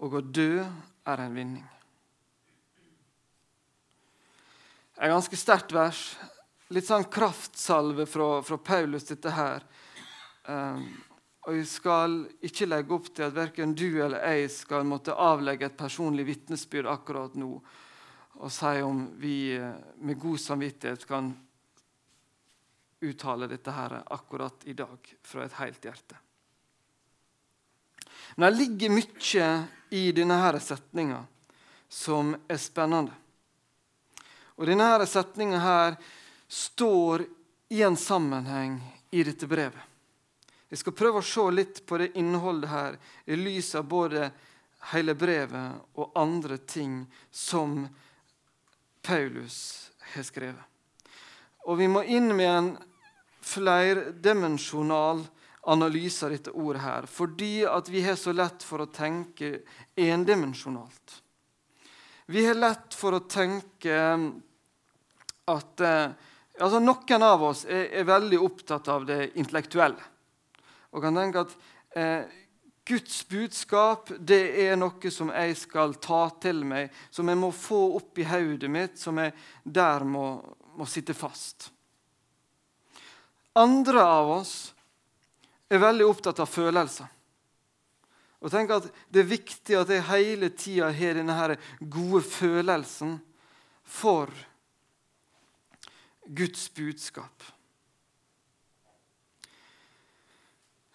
og 0.01 0.17
å 0.17 0.23
dø 0.23 0.63
er 0.63 1.23
en 1.25 1.35
vinning. 1.35 1.67
Et 5.01 5.09
ganske 5.09 5.37
sterkt 5.39 5.73
vers. 5.73 6.01
Litt 6.71 6.87
sånn 6.87 7.07
kraftsalve 7.11 8.05
fra, 8.07 8.27
fra 8.45 8.57
Paulus, 8.61 9.07
dette 9.09 9.31
her. 9.33 9.63
Um, 10.45 10.85
og 11.49 11.57
Jeg 11.57 11.67
skal 11.71 12.17
ikke 12.45 12.67
legge 12.69 12.93
opp 12.93 13.07
til 13.09 13.25
at 13.25 13.33
verken 13.33 13.73
du 13.73 13.87
eller 13.89 14.21
jeg 14.29 14.51
skal 14.53 14.85
måtte 14.85 15.17
avlegge 15.17 15.67
et 15.67 15.77
personlig 15.77 16.27
vitnesbyrd 16.27 16.89
akkurat 16.91 17.33
nå 17.39 17.55
og 18.41 18.51
si 18.53 18.81
om 18.85 19.01
vi 19.21 19.53
eh, 19.57 19.73
med 20.01 20.19
god 20.21 20.39
samvittighet 20.41 21.03
kan 21.09 21.31
uttale 23.01 23.47
dette 23.47 23.71
her 23.71 24.01
akkurat 24.13 24.65
i 24.69 24.73
dag 24.73 25.13
fra 25.21 25.45
et 25.45 25.57
helt 25.59 25.85
hjerte. 25.85 26.17
Men 28.35 28.51
det 28.51 28.59
ligger 28.59 28.93
mye 28.95 29.47
i 29.89 30.11
denne 30.15 30.59
setninga 30.59 31.23
som 31.89 32.35
er 32.47 32.59
spennende. 32.61 33.15
Og 34.55 34.67
denne 34.69 35.07
setninga 35.09 35.59
her 35.59 35.97
står 36.47 37.25
i 37.71 37.81
en 37.83 37.97
sammenheng 37.97 38.77
i 39.11 39.23
dette 39.23 39.47
brevet. 39.47 39.81
Jeg 40.71 40.79
skal 40.79 40.95
prøve 40.95 41.19
å 41.19 41.25
se 41.25 41.43
litt 41.51 41.81
på 41.87 41.97
det 41.99 42.13
innholdet 42.19 42.71
her 42.71 42.95
i 43.25 43.35
lys 43.35 43.73
av 43.75 43.89
både 43.91 44.29
hele 44.93 45.15
brevet 45.19 45.97
og 45.99 46.15
andre 46.15 46.57
ting 46.63 47.01
som 47.31 47.83
Paulus 49.03 49.91
har 50.13 50.23
skrevet. 50.23 50.63
Og 51.67 51.77
vi 51.77 51.89
må 51.91 52.05
inn 52.07 52.31
med 52.35 52.49
en 52.49 52.71
flerdimensjonal 53.41 55.23
analyse 55.61 56.25
av 56.25 56.31
dette 56.33 56.53
ordet 56.57 56.81
her, 56.81 57.05
fordi 57.05 57.65
at 57.69 57.89
vi 57.89 58.01
har 58.05 58.17
så 58.17 58.33
lett 58.33 58.63
for 58.65 58.81
å 58.81 58.89
tenke 58.93 59.59
endimensjonalt. 59.95 61.21
Vi 62.31 62.45
har 62.45 62.57
lett 62.57 62.95
for 62.95 63.17
å 63.17 63.25
tenke 63.29 63.97
at 65.51 65.83
eh, 65.83 66.13
altså 66.61 66.79
Noen 66.79 67.25
av 67.25 67.43
oss 67.43 67.65
er, 67.65 67.89
er, 67.91 68.07
veldig 68.07 68.39
opptatt 68.41 68.87
av 68.93 69.05
det 69.09 69.33
intellektuelle. 69.41 70.09
Og 70.91 71.03
kan 71.03 71.17
tenke 71.17 71.43
at 71.43 71.57
eh, 71.97 72.31
Guds 72.87 73.19
budskap 73.29 74.09
det 74.17 74.41
er 74.63 74.79
noe 74.79 75.11
som 75.13 75.29
jeg 75.33 75.59
skal 75.59 75.93
ta 76.01 76.23
til 76.41 76.63
meg, 76.67 76.89
som 77.13 77.29
jeg 77.29 77.39
må 77.39 77.51
få 77.55 77.81
opp 77.99 78.17
i 78.19 78.25
hodet 78.27 78.71
mitt, 78.71 78.97
som 78.99 79.19
jeg 79.21 79.35
der 79.63 80.07
må, 80.07 80.25
må 80.79 80.87
sitte 80.89 81.15
fast. 81.17 81.69
Andre 83.53 84.03
av 84.03 84.29
oss 84.39 84.53
er 85.71 85.81
veldig 85.81 86.05
opptatt 86.07 86.39
av 86.39 86.47
følelser. 86.51 87.07
Og 88.41 88.49
tenk 88.51 88.71
at 88.73 88.87
Det 89.11 89.21
er 89.21 89.29
viktig 89.29 89.75
at 89.77 89.89
jeg 89.91 90.07
hele 90.07 90.49
tida 90.49 90.91
har 90.91 91.19
denne 91.19 91.57
gode 91.79 92.23
følelsen 92.25 93.19
for 93.83 94.31
Guds 96.25 96.69
budskap. 96.73 97.43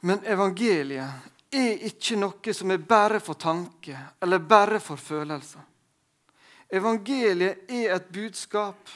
Men 0.00 0.22
evangeliet 0.24 1.54
er 1.56 1.86
ikke 1.88 2.18
noe 2.18 2.54
som 2.54 2.70
er 2.70 2.82
bare 2.82 3.20
for 3.20 3.38
tanke 3.38 3.96
eller 4.22 4.38
bare 4.38 4.80
for 4.80 5.00
følelser. 5.00 5.62
Evangeliet 6.70 7.70
er 7.70 7.94
et 7.94 8.08
budskap 8.12 8.90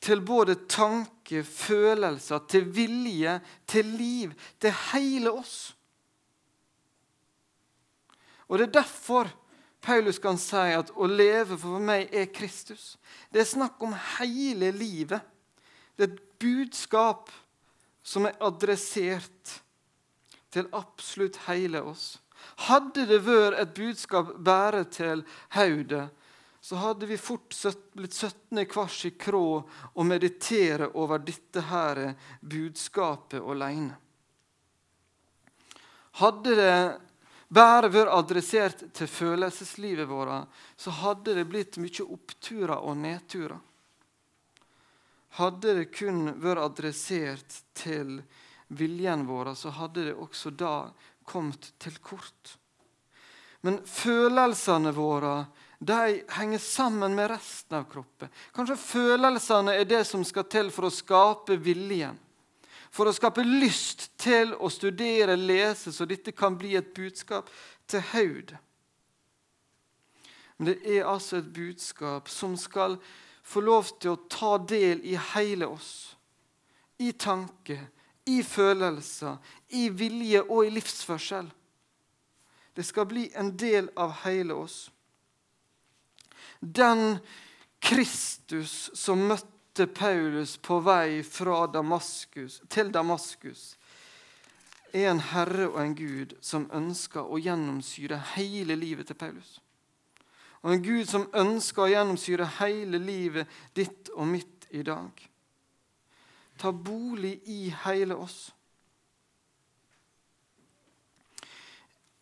til 0.00 0.20
både 0.22 0.54
tanke, 0.70 1.42
følelser, 1.44 2.38
til 2.48 2.68
vilje, 2.74 3.40
til 3.66 3.84
liv, 3.98 4.32
til 4.60 4.74
hele 4.92 5.32
oss. 5.32 5.74
Og 8.48 8.58
Det 8.58 8.68
er 8.68 8.80
derfor 8.80 9.28
Paulus 9.80 10.18
kan 10.18 10.38
si 10.40 10.56
at 10.74 10.90
å 10.96 11.06
leve 11.06 11.58
for 11.58 11.80
meg 11.82 12.08
er 12.14 12.30
Kristus. 12.34 12.96
Det 13.32 13.42
er 13.42 13.48
snakk 13.48 13.82
om 13.84 13.94
hele 14.18 14.72
livet. 14.74 15.20
Det 15.96 16.06
er 16.06 16.14
et 16.14 16.24
budskap 16.40 17.30
som 18.02 18.26
er 18.26 18.38
adressert 18.40 19.60
til 20.54 20.68
absolutt 20.72 21.36
hele 21.46 21.82
oss. 21.84 22.16
Hadde 22.68 23.04
det 23.08 23.20
vært 23.26 23.58
et 23.60 23.74
budskap 23.76 24.32
bare 24.44 24.84
til 24.90 25.24
hodet, 25.54 26.08
så 26.68 26.76
hadde 26.76 27.06
vi 27.06 27.16
fort 27.18 27.54
blitt 27.92 28.14
17 28.14 28.66
kvars 28.66 29.04
i 29.04 29.10
krå 29.10 29.70
og 29.94 30.04
meditere 30.04 30.90
over 31.00 31.22
dette 31.24 31.62
her 31.64 32.00
budskapet 32.40 33.40
alene. 33.40 33.94
Hadde 36.20 36.56
det 36.58 36.74
bare 37.48 37.88
vært 37.88 38.12
adressert 38.12 38.82
til 38.92 39.08
følelseslivet 39.08 40.10
vårt, 40.10 40.44
så 40.76 40.92
hadde 40.92 41.38
det 41.38 41.46
blitt 41.48 41.78
mye 41.80 42.04
oppturer 42.04 42.76
og 42.76 43.00
nedturer. 43.00 43.62
Hadde 45.40 45.74
det 45.78 45.86
kun 45.94 46.34
vært 46.36 46.66
adressert 46.66 47.62
til 47.80 48.18
viljen 48.76 49.24
vår, 49.24 49.54
så 49.56 49.72
hadde 49.78 50.04
det 50.10 50.18
også 50.20 50.52
da 50.52 50.74
kommet 51.24 51.70
til 51.80 51.96
kort. 52.04 52.58
Men 53.64 53.80
følelsene 53.88 54.92
våre 54.92 55.32
de 55.78 56.22
henger 56.28 56.58
sammen 56.58 57.14
med 57.14 57.30
resten 57.30 57.76
av 57.78 57.84
kroppen. 57.92 58.30
Kanskje 58.54 58.76
følelsene 58.76 59.76
er 59.78 59.86
det 59.86 60.02
som 60.08 60.24
skal 60.26 60.48
til 60.50 60.72
for 60.74 60.88
å 60.88 60.94
skape 60.94 61.58
viljen. 61.62 62.18
For 62.90 63.06
å 63.06 63.14
skape 63.14 63.44
lyst 63.46 64.08
til 64.18 64.54
å 64.56 64.70
studere, 64.72 65.36
lese, 65.36 65.92
så 65.92 66.06
dette 66.08 66.32
kan 66.32 66.56
bli 66.58 66.74
et 66.78 66.90
budskap 66.96 67.50
til 67.86 68.02
haud. 68.10 68.56
Men 70.56 70.72
det 70.72 70.78
er 70.96 71.06
altså 71.06 71.38
et 71.38 71.52
budskap 71.54 72.28
som 72.32 72.56
skal 72.58 72.96
få 73.46 73.62
lov 73.62 73.92
til 74.00 74.16
å 74.16 74.22
ta 74.26 74.56
del 74.58 75.04
i 75.06 75.14
hele 75.34 75.68
oss. 75.70 76.16
I 76.98 77.12
tanke, 77.12 77.78
i 78.26 78.42
følelser, 78.42 79.38
i 79.78 79.86
vilje 79.94 80.42
og 80.42 80.66
i 80.66 80.74
livsførsel. 80.74 81.46
Det 82.74 82.84
skal 82.86 83.06
bli 83.06 83.28
en 83.38 83.54
del 83.56 83.92
av 83.94 84.16
hele 84.24 84.58
oss. 84.58 84.88
Den 86.60 87.18
Kristus 87.78 88.90
som 88.94 89.28
møtte 89.30 89.86
Paulus 89.86 90.56
på 90.56 90.80
vei 90.80 91.22
Damaskus, 91.72 92.60
til 92.68 92.92
Damaskus, 92.92 93.76
er 94.92 95.10
en 95.10 95.20
herre 95.20 95.68
og 95.68 95.80
en 95.82 95.94
gud 95.94 96.34
som 96.40 96.68
ønsker 96.72 97.22
å 97.22 97.38
gjennomsyre 97.38 98.18
hele 98.34 98.74
livet 98.76 99.06
til 99.06 99.16
Paulus. 99.16 99.60
Og 100.62 100.72
en 100.72 100.82
Gud 100.82 101.06
som 101.06 101.28
ønsker 101.32 101.84
å 101.84 101.90
gjennomsyre 101.92 102.46
hele 102.58 102.98
livet 102.98 103.46
ditt 103.74 104.10
og 104.16 104.26
mitt 104.26 104.66
i 104.70 104.82
dag 104.82 105.28
ta 106.58 106.72
bolig 106.72 107.40
i 107.44 107.74
hele 107.84 108.14
oss. 108.14 108.52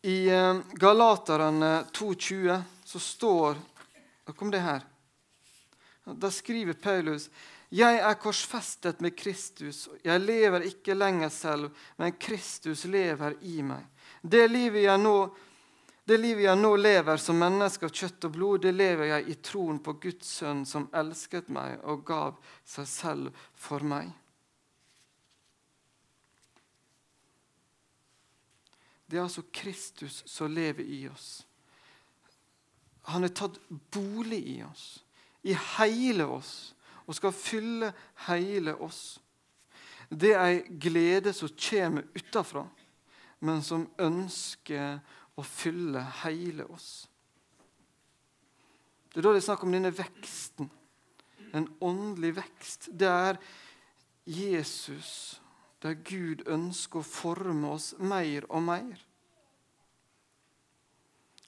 I 0.02 0.28
eh, 0.28 0.58
Galaterne 0.72 1.86
2,20 1.92 2.62
så 2.84 3.00
står 3.00 3.56
kom 4.34 4.50
det 4.50 4.64
her. 4.64 4.82
Da 6.06 6.30
skriver 6.30 6.74
Paulus 6.78 7.28
jeg 7.74 7.98
er 7.98 8.14
korsfestet 8.22 9.00
med 9.02 9.16
Kristus. 9.18 9.88
Jeg 10.04 10.20
lever 10.22 10.68
ikke 10.68 10.94
lenger 10.94 11.28
selv, 11.34 11.70
men 11.98 12.14
Kristus 12.14 12.84
lever 12.84 13.34
i 13.42 13.58
meg. 13.66 13.82
Det 14.22 14.44
livet 14.50 14.84
jeg 14.84 15.00
nå, 15.02 15.14
livet 16.14 16.44
jeg 16.44 16.60
nå 16.60 16.70
lever 16.78 17.18
som 17.18 17.40
menneske 17.42 17.88
av 17.88 17.94
kjøtt 17.94 18.28
og 18.28 18.36
blod, 18.36 18.60
det 18.62 18.74
lever 18.76 19.10
jeg 19.10 19.26
i 19.26 19.36
troen 19.42 19.80
på 19.82 19.96
Guds 20.04 20.30
sønn, 20.38 20.62
som 20.66 20.86
elsket 20.94 21.50
meg 21.50 21.82
og 21.82 22.06
gav 22.06 22.38
seg 22.62 22.86
selv 22.86 23.42
for 23.58 23.82
meg. 23.82 24.14
Det 29.06 29.18
er 29.18 29.26
altså 29.26 29.42
Kristus 29.54 30.22
som 30.26 30.54
lever 30.54 30.86
i 30.86 31.04
oss. 31.10 31.42
Han 33.12 33.24
er 33.24 33.34
tatt 33.34 33.58
bolig 33.94 34.40
i 34.56 34.56
oss, 34.66 35.04
i 35.46 35.54
hele 35.78 36.26
oss. 36.26 36.72
og 37.06 37.14
skal 37.14 37.30
fylle 37.30 37.92
hele 38.26 38.74
oss. 38.82 39.20
Det 40.10 40.32
er 40.34 40.46
ei 40.48 40.78
glede 40.82 41.32
som 41.34 41.50
kommer 41.54 42.06
utafra, 42.18 42.64
men 43.46 43.62
som 43.62 43.86
ønsker 43.98 44.98
å 45.38 45.44
fylle 45.46 46.02
hele 46.24 46.66
oss. 46.66 47.06
Det 49.12 49.22
er 49.22 49.26
da 49.28 49.32
det 49.32 49.40
er 49.40 49.46
snakk 49.46 49.62
om 49.64 49.72
denne 49.72 49.94
veksten, 49.94 50.70
en 51.54 51.68
åndelig 51.80 52.34
vekst. 52.36 52.90
Det 52.90 53.08
er 53.08 53.38
Jesus, 54.26 55.40
der 55.82 55.94
Gud 56.04 56.42
ønsker 56.50 57.00
å 57.00 57.06
forme 57.06 57.70
oss 57.78 57.92
mer 58.02 58.44
og 58.50 58.66
mer. 58.66 59.05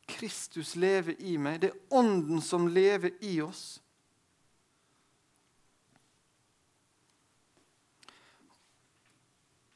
Kristus 0.09 0.75
lever 0.77 1.19
i 1.21 1.37
meg. 1.39 1.61
Det 1.61 1.71
er 1.71 1.95
Ånden 2.01 2.41
som 2.43 2.67
lever 2.69 3.13
i 3.21 3.37
oss. 3.45 3.79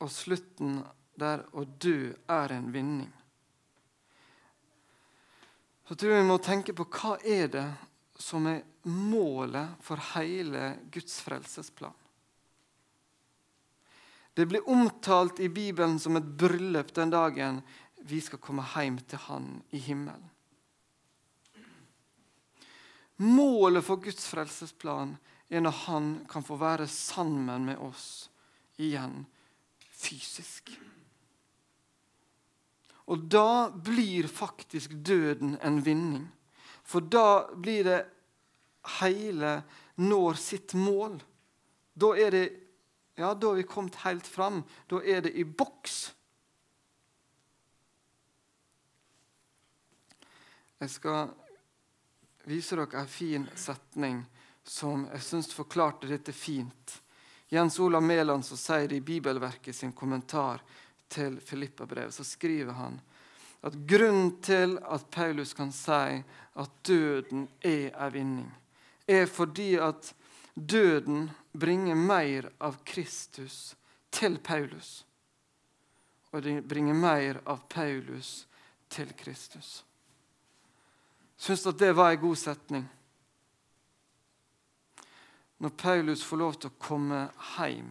Og 0.03 0.11
slutten 0.11 0.81
der 1.21 1.45
å 1.53 1.65
dø 1.65 2.15
er 2.33 2.57
en 2.57 2.73
vinning. 2.75 3.13
Så 5.87 5.95
tror 5.95 6.15
jeg 6.15 6.23
vi 6.25 6.31
må 6.31 6.39
tenke 6.43 6.75
på 6.75 6.89
hva 6.89 7.19
er 7.21 7.51
det 7.53 7.69
som 8.23 8.47
er 8.49 8.63
målet 8.89 9.77
for 9.85 10.01
hele 10.15 10.73
Guds 10.91 11.21
frelsesplan. 11.23 11.95
Det 14.35 14.47
blir 14.49 14.69
omtalt 14.69 15.41
i 15.41 15.49
Bibelen 15.53 15.99
som 16.01 16.17
et 16.17 16.25
bryllup 16.25 16.95
den 16.97 17.13
dagen 17.13 17.61
vi 18.09 18.21
skal 18.21 18.41
komme 18.43 18.65
hjem 18.75 18.99
til 19.07 19.21
Han 19.29 19.49
i 19.71 19.79
himmelen. 19.79 20.31
Målet 23.23 23.85
for 23.87 24.01
Guds 24.03 24.27
frelsesplan 24.27 25.17
er 25.53 25.63
når 25.63 25.77
Han 25.87 26.09
kan 26.31 26.45
få 26.45 26.57
være 26.59 26.89
sammen 26.91 27.69
med 27.69 27.79
oss 27.79 28.31
igjen 28.81 29.23
fysisk. 29.93 30.73
Og 33.13 33.27
da 33.31 33.69
blir 33.71 34.27
faktisk 34.31 34.95
døden 35.05 35.57
en 35.63 35.83
vinning. 35.85 36.27
For 36.83 37.05
da 37.05 37.53
blir 37.55 37.85
det 37.87 38.01
hele 39.01 39.61
når 40.03 40.39
sitt 40.41 40.75
mål. 40.75 41.21
Da 41.95 42.15
er 42.19 42.35
det 42.35 42.45
ja, 43.15 43.35
da 43.35 43.51
har 43.51 43.59
vi 43.59 43.69
kommet 43.69 43.99
helt 44.07 44.27
fram. 44.27 44.63
Da 44.89 45.03
er 45.05 45.21
det 45.27 45.35
i 45.37 45.45
boks. 45.45 46.15
Jeg 50.83 50.91
skal 50.91 51.29
vise 52.51 52.75
dere 52.75 53.05
en 53.05 53.11
fin 53.11 53.45
setning 53.55 54.17
som 54.67 55.05
jeg 55.13 55.23
syns 55.23 55.53
forklarte 55.55 56.09
dette 56.11 56.33
fint. 56.35 56.97
Jens 57.55 57.77
Olav 57.79 58.03
Mæland 58.03 58.43
sier 58.43 58.89
det 58.91 58.99
i 58.99 59.05
Bibelverket 59.07 59.77
sin 59.79 59.93
kommentar 59.95 60.65
til 61.07 61.37
Filippa-brevet. 61.39 62.15
Så 62.15 62.27
skriver 62.27 62.75
han 62.75 62.97
at 63.63 63.77
grunnen 63.87 64.33
til 64.43 64.75
at 64.83 65.07
Paulus 65.15 65.53
kan 65.55 65.71
si 65.71 66.19
at 66.59 66.75
døden 66.83 67.47
er 67.63 67.95
en 67.95 68.13
vinning, 68.17 68.51
er 69.07 69.31
fordi 69.31 69.77
at 69.79 70.11
døden 70.55 71.31
bringer 71.55 71.95
mer 71.95 72.51
av 72.59 72.83
Kristus 72.83 73.77
til 74.11 74.41
Paulus. 74.43 75.05
Og 76.33 76.43
det 76.43 76.59
bringer 76.67 76.99
mer 76.99 77.39
av 77.47 77.69
Paulus 77.71 78.49
til 78.91 79.15
Kristus. 79.15 79.85
Syns 81.43 81.67
at 81.67 81.79
det 81.79 81.93
var 81.93 82.13
en 82.13 82.21
god 82.23 82.39
setning. 82.39 82.85
Når 85.59 85.69
Paulus 85.69 86.23
får 86.23 86.39
lov 86.39 86.53
til 86.55 86.71
å 86.71 86.79
komme 86.79 87.23
hjem 87.57 87.89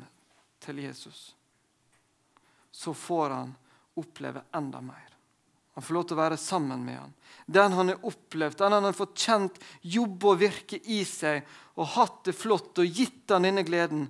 til 0.63 0.77
Jesus, 0.79 1.33
så 2.71 2.93
får 2.95 3.33
han 3.35 3.49
oppleve 3.99 4.45
enda 4.55 4.79
mer. 4.83 5.09
Han 5.75 5.83
får 5.83 5.97
lov 5.97 6.05
til 6.07 6.15
å 6.15 6.19
være 6.21 6.37
sammen 6.39 6.85
med 6.85 6.95
ham. 6.99 7.11
Den 7.45 7.75
han 7.75 7.91
har 7.91 8.07
opplevd, 8.07 8.55
den 8.61 8.75
han 8.77 8.87
har 8.87 8.95
fått 8.95 9.19
kjent 9.19 9.59
jobbe 9.81 10.31
og 10.31 10.39
virke 10.39 10.79
i 10.87 11.01
seg 11.07 11.43
og 11.75 11.89
hatt 11.97 12.21
det 12.29 12.35
flott 12.35 12.79
og 12.79 12.99
gitt 12.99 13.33
han 13.35 13.47
denne 13.47 13.65
gleden. 13.67 14.05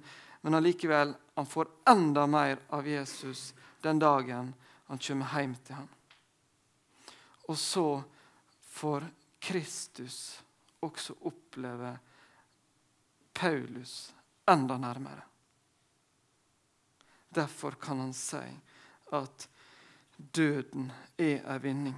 Men 0.46 0.58
allikevel, 0.60 1.16
han 1.34 1.50
får 1.50 1.72
enda 1.90 2.28
mer 2.30 2.62
av 2.70 2.86
Jesus 2.86 3.56
den 3.82 4.02
dagen 4.02 4.54
han 4.86 5.02
kommer 5.02 5.34
hjem 5.34 5.58
til 5.66 5.80
ham. 5.80 5.90
Og 7.50 7.58
så 7.58 7.88
får 8.70 9.10
Kristus 9.42 10.44
også 10.86 11.16
oppleve 11.26 11.96
Paulus 13.34 14.14
enda 14.50 14.78
nærmere. 14.78 15.22
Derfor 17.30 17.72
kan 17.72 18.00
han 18.00 18.14
si 18.14 18.44
at 19.12 19.48
døden 20.18 20.92
er 21.18 21.42
en 21.56 21.64
vinning. 21.64 21.98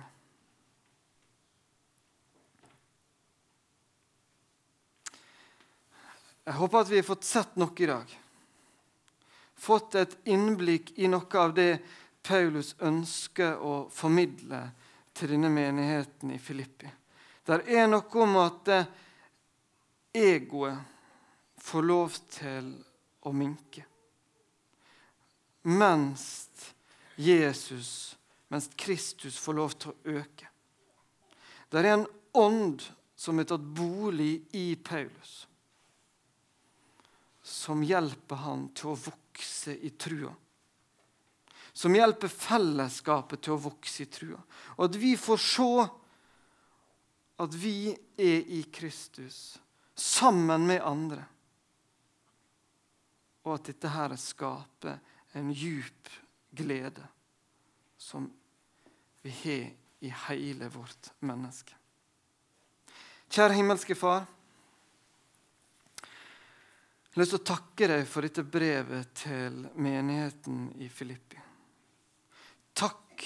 Jeg 6.45 6.53
håper 6.53 6.79
at 6.79 6.89
vi 6.91 6.99
har 6.99 7.07
fått 7.07 7.27
sett 7.27 7.55
noe 7.59 7.75
i 7.79 7.87
dag. 7.87 8.17
Fått 9.55 9.95
et 9.95 10.17
innblikk 10.27 10.91
i 10.99 11.07
noe 11.07 11.39
av 11.39 11.53
det 11.55 11.77
Paulus 12.23 12.73
ønsker 12.83 13.59
å 13.63 13.85
formidle 13.91 14.65
til 15.15 15.35
denne 15.35 15.51
menigheten 15.51 16.33
i 16.35 16.39
Filippi. 16.39 16.91
Det 17.43 17.59
er 17.75 17.89
noe 17.91 18.23
om 18.23 18.37
at 18.39 18.69
eh, 18.71 18.91
egoet 20.15 20.79
får 21.59 21.83
lov 21.83 22.15
til 22.31 22.69
å 23.27 23.31
minke. 23.35 23.83
Mens 25.67 26.25
Jesus, 27.19 28.15
mens 28.47 28.69
Kristus 28.75 29.37
får 29.39 29.57
lov 29.59 29.75
til 29.79 29.91
å 29.91 30.19
øke. 30.19 30.47
Det 31.67 31.81
er 31.81 31.89
en 31.93 32.05
ånd 32.39 32.83
som 33.15 33.39
er 33.39 33.47
tatt 33.47 33.63
bolig 33.75 34.43
i 34.55 34.75
Paulus, 34.75 35.47
som 37.43 37.83
hjelper 37.83 38.39
han 38.43 38.67
til 38.75 38.93
å 38.93 38.99
vokse 38.99 39.75
i 39.75 39.91
trua. 39.99 40.31
Som 41.73 41.95
hjelper 41.97 42.29
fellesskapet 42.29 43.41
til 43.43 43.55
å 43.55 43.63
vokse 43.63 44.05
i 44.05 44.11
trua. 44.11 44.39
Og 44.77 44.85
at 44.85 44.97
vi 45.01 45.15
får 45.17 45.41
se 45.41 45.69
at 47.41 47.55
vi 47.57 47.93
er 48.17 48.49
i 48.53 48.63
Kristus 48.73 49.57
sammen 49.95 50.67
med 50.67 50.81
andre. 50.85 51.23
Og 53.43 53.57
at 53.57 53.71
dette 53.71 53.89
her 53.91 54.15
skaper 54.19 54.99
en 55.37 55.51
djup 55.51 56.11
glede 56.53 57.07
som 57.97 58.29
vi 59.23 59.31
har 59.43 59.71
i 60.03 60.11
hele 60.27 60.67
vårt 60.69 61.13
menneske. 61.23 61.75
Kjære 63.33 63.57
himmelske 63.57 63.95
Far. 63.97 64.25
Jeg 67.13 67.15
har 67.15 67.21
lyst 67.21 67.33
til 67.35 67.39
å 67.39 67.45
takke 67.45 67.87
deg 67.89 68.07
for 68.09 68.25
dette 68.25 68.43
brevet 68.45 69.13
til 69.17 69.63
menigheten 69.77 70.67
i 70.81 70.89
Filippi. 70.89 71.39
Takk 72.73 73.25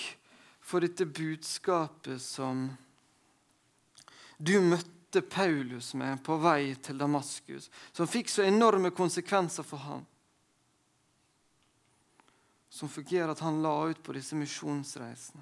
for 0.59 0.83
dette 0.83 1.07
budskapet 1.07 2.21
som 2.21 2.67
du 4.37 4.59
møtte 4.61 5.21
Paulus 5.21 5.93
med 5.97 6.21
på 6.23 6.37
vei 6.37 6.75
til 6.83 6.97
Damaskus, 6.97 7.71
som 7.91 8.09
fikk 8.09 8.29
så 8.29 8.45
enorme 8.45 8.91
konsekvenser 8.95 9.65
for 9.65 9.81
ham. 9.85 10.05
Som 12.69 12.89
fungerer 12.89 13.33
at 13.33 13.41
han 13.41 13.61
la 13.63 13.73
ut 13.89 14.03
på 14.03 14.13
disse 14.13 14.37
misjonsreisene. 14.37 15.41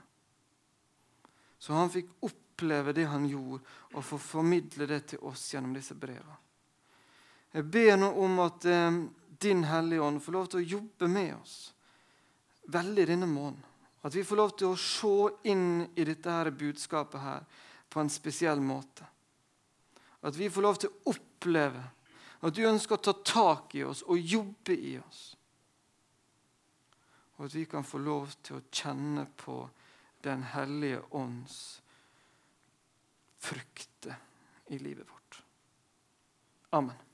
Så 1.60 1.74
han 1.74 1.90
fikk 1.92 2.12
oppleve 2.24 2.94
det 2.94 3.08
han 3.10 3.28
gjorde, 3.28 3.64
og 3.96 4.06
få 4.06 4.20
formidle 4.22 4.88
det 4.88 5.02
til 5.12 5.24
oss 5.28 5.48
gjennom 5.54 5.74
disse 5.76 5.96
brevene. 5.98 6.40
Jeg 7.56 7.68
ber 7.72 7.96
nå 7.98 8.10
om 8.20 8.40
at 8.44 8.66
eh, 8.68 8.98
Din 9.40 9.64
Hellige 9.64 10.04
Ånd 10.04 10.22
får 10.24 10.36
lov 10.36 10.48
til 10.52 10.60
å 10.60 10.70
jobbe 10.76 11.08
med 11.08 11.32
oss 11.38 11.56
veldig 12.72 13.06
denne 13.08 13.30
måneden. 13.30 13.64
At 14.06 14.16
vi 14.16 14.24
får 14.24 14.38
lov 14.38 14.52
til 14.60 14.74
å 14.74 14.80
se 14.80 15.50
inn 15.50 15.86
i 15.96 16.06
dette 16.06 16.30
her 16.30 16.52
budskapet 16.54 17.24
her 17.24 17.46
på 17.96 18.02
en 18.04 18.10
spesiell 18.12 18.60
måte. 18.60 19.06
At 20.28 20.36
vi 20.36 20.50
får 20.52 20.66
lov 20.66 20.80
til 20.82 20.92
å 20.92 21.14
oppleve 21.14 21.80
at 22.44 22.58
du 22.58 22.66
ønsker 22.68 22.98
å 22.98 23.04
ta 23.08 23.14
tak 23.24 23.76
i 23.80 23.86
oss 23.88 24.02
og 24.04 24.20
jobbe 24.20 24.76
i 24.76 24.98
oss. 25.00 25.22
Og 27.38 27.48
at 27.48 27.56
vi 27.56 27.64
kan 27.72 27.88
få 27.88 28.02
lov 28.04 28.36
til 28.44 28.60
å 28.60 28.66
kjenne 28.68 29.24
på 29.40 29.62
Den 30.26 30.42
hellige 30.50 31.04
ånds 31.14 31.56
frukter 33.38 34.16
i 34.74 34.80
livet 34.82 35.06
vårt. 35.06 35.44
Amen. 36.74 37.05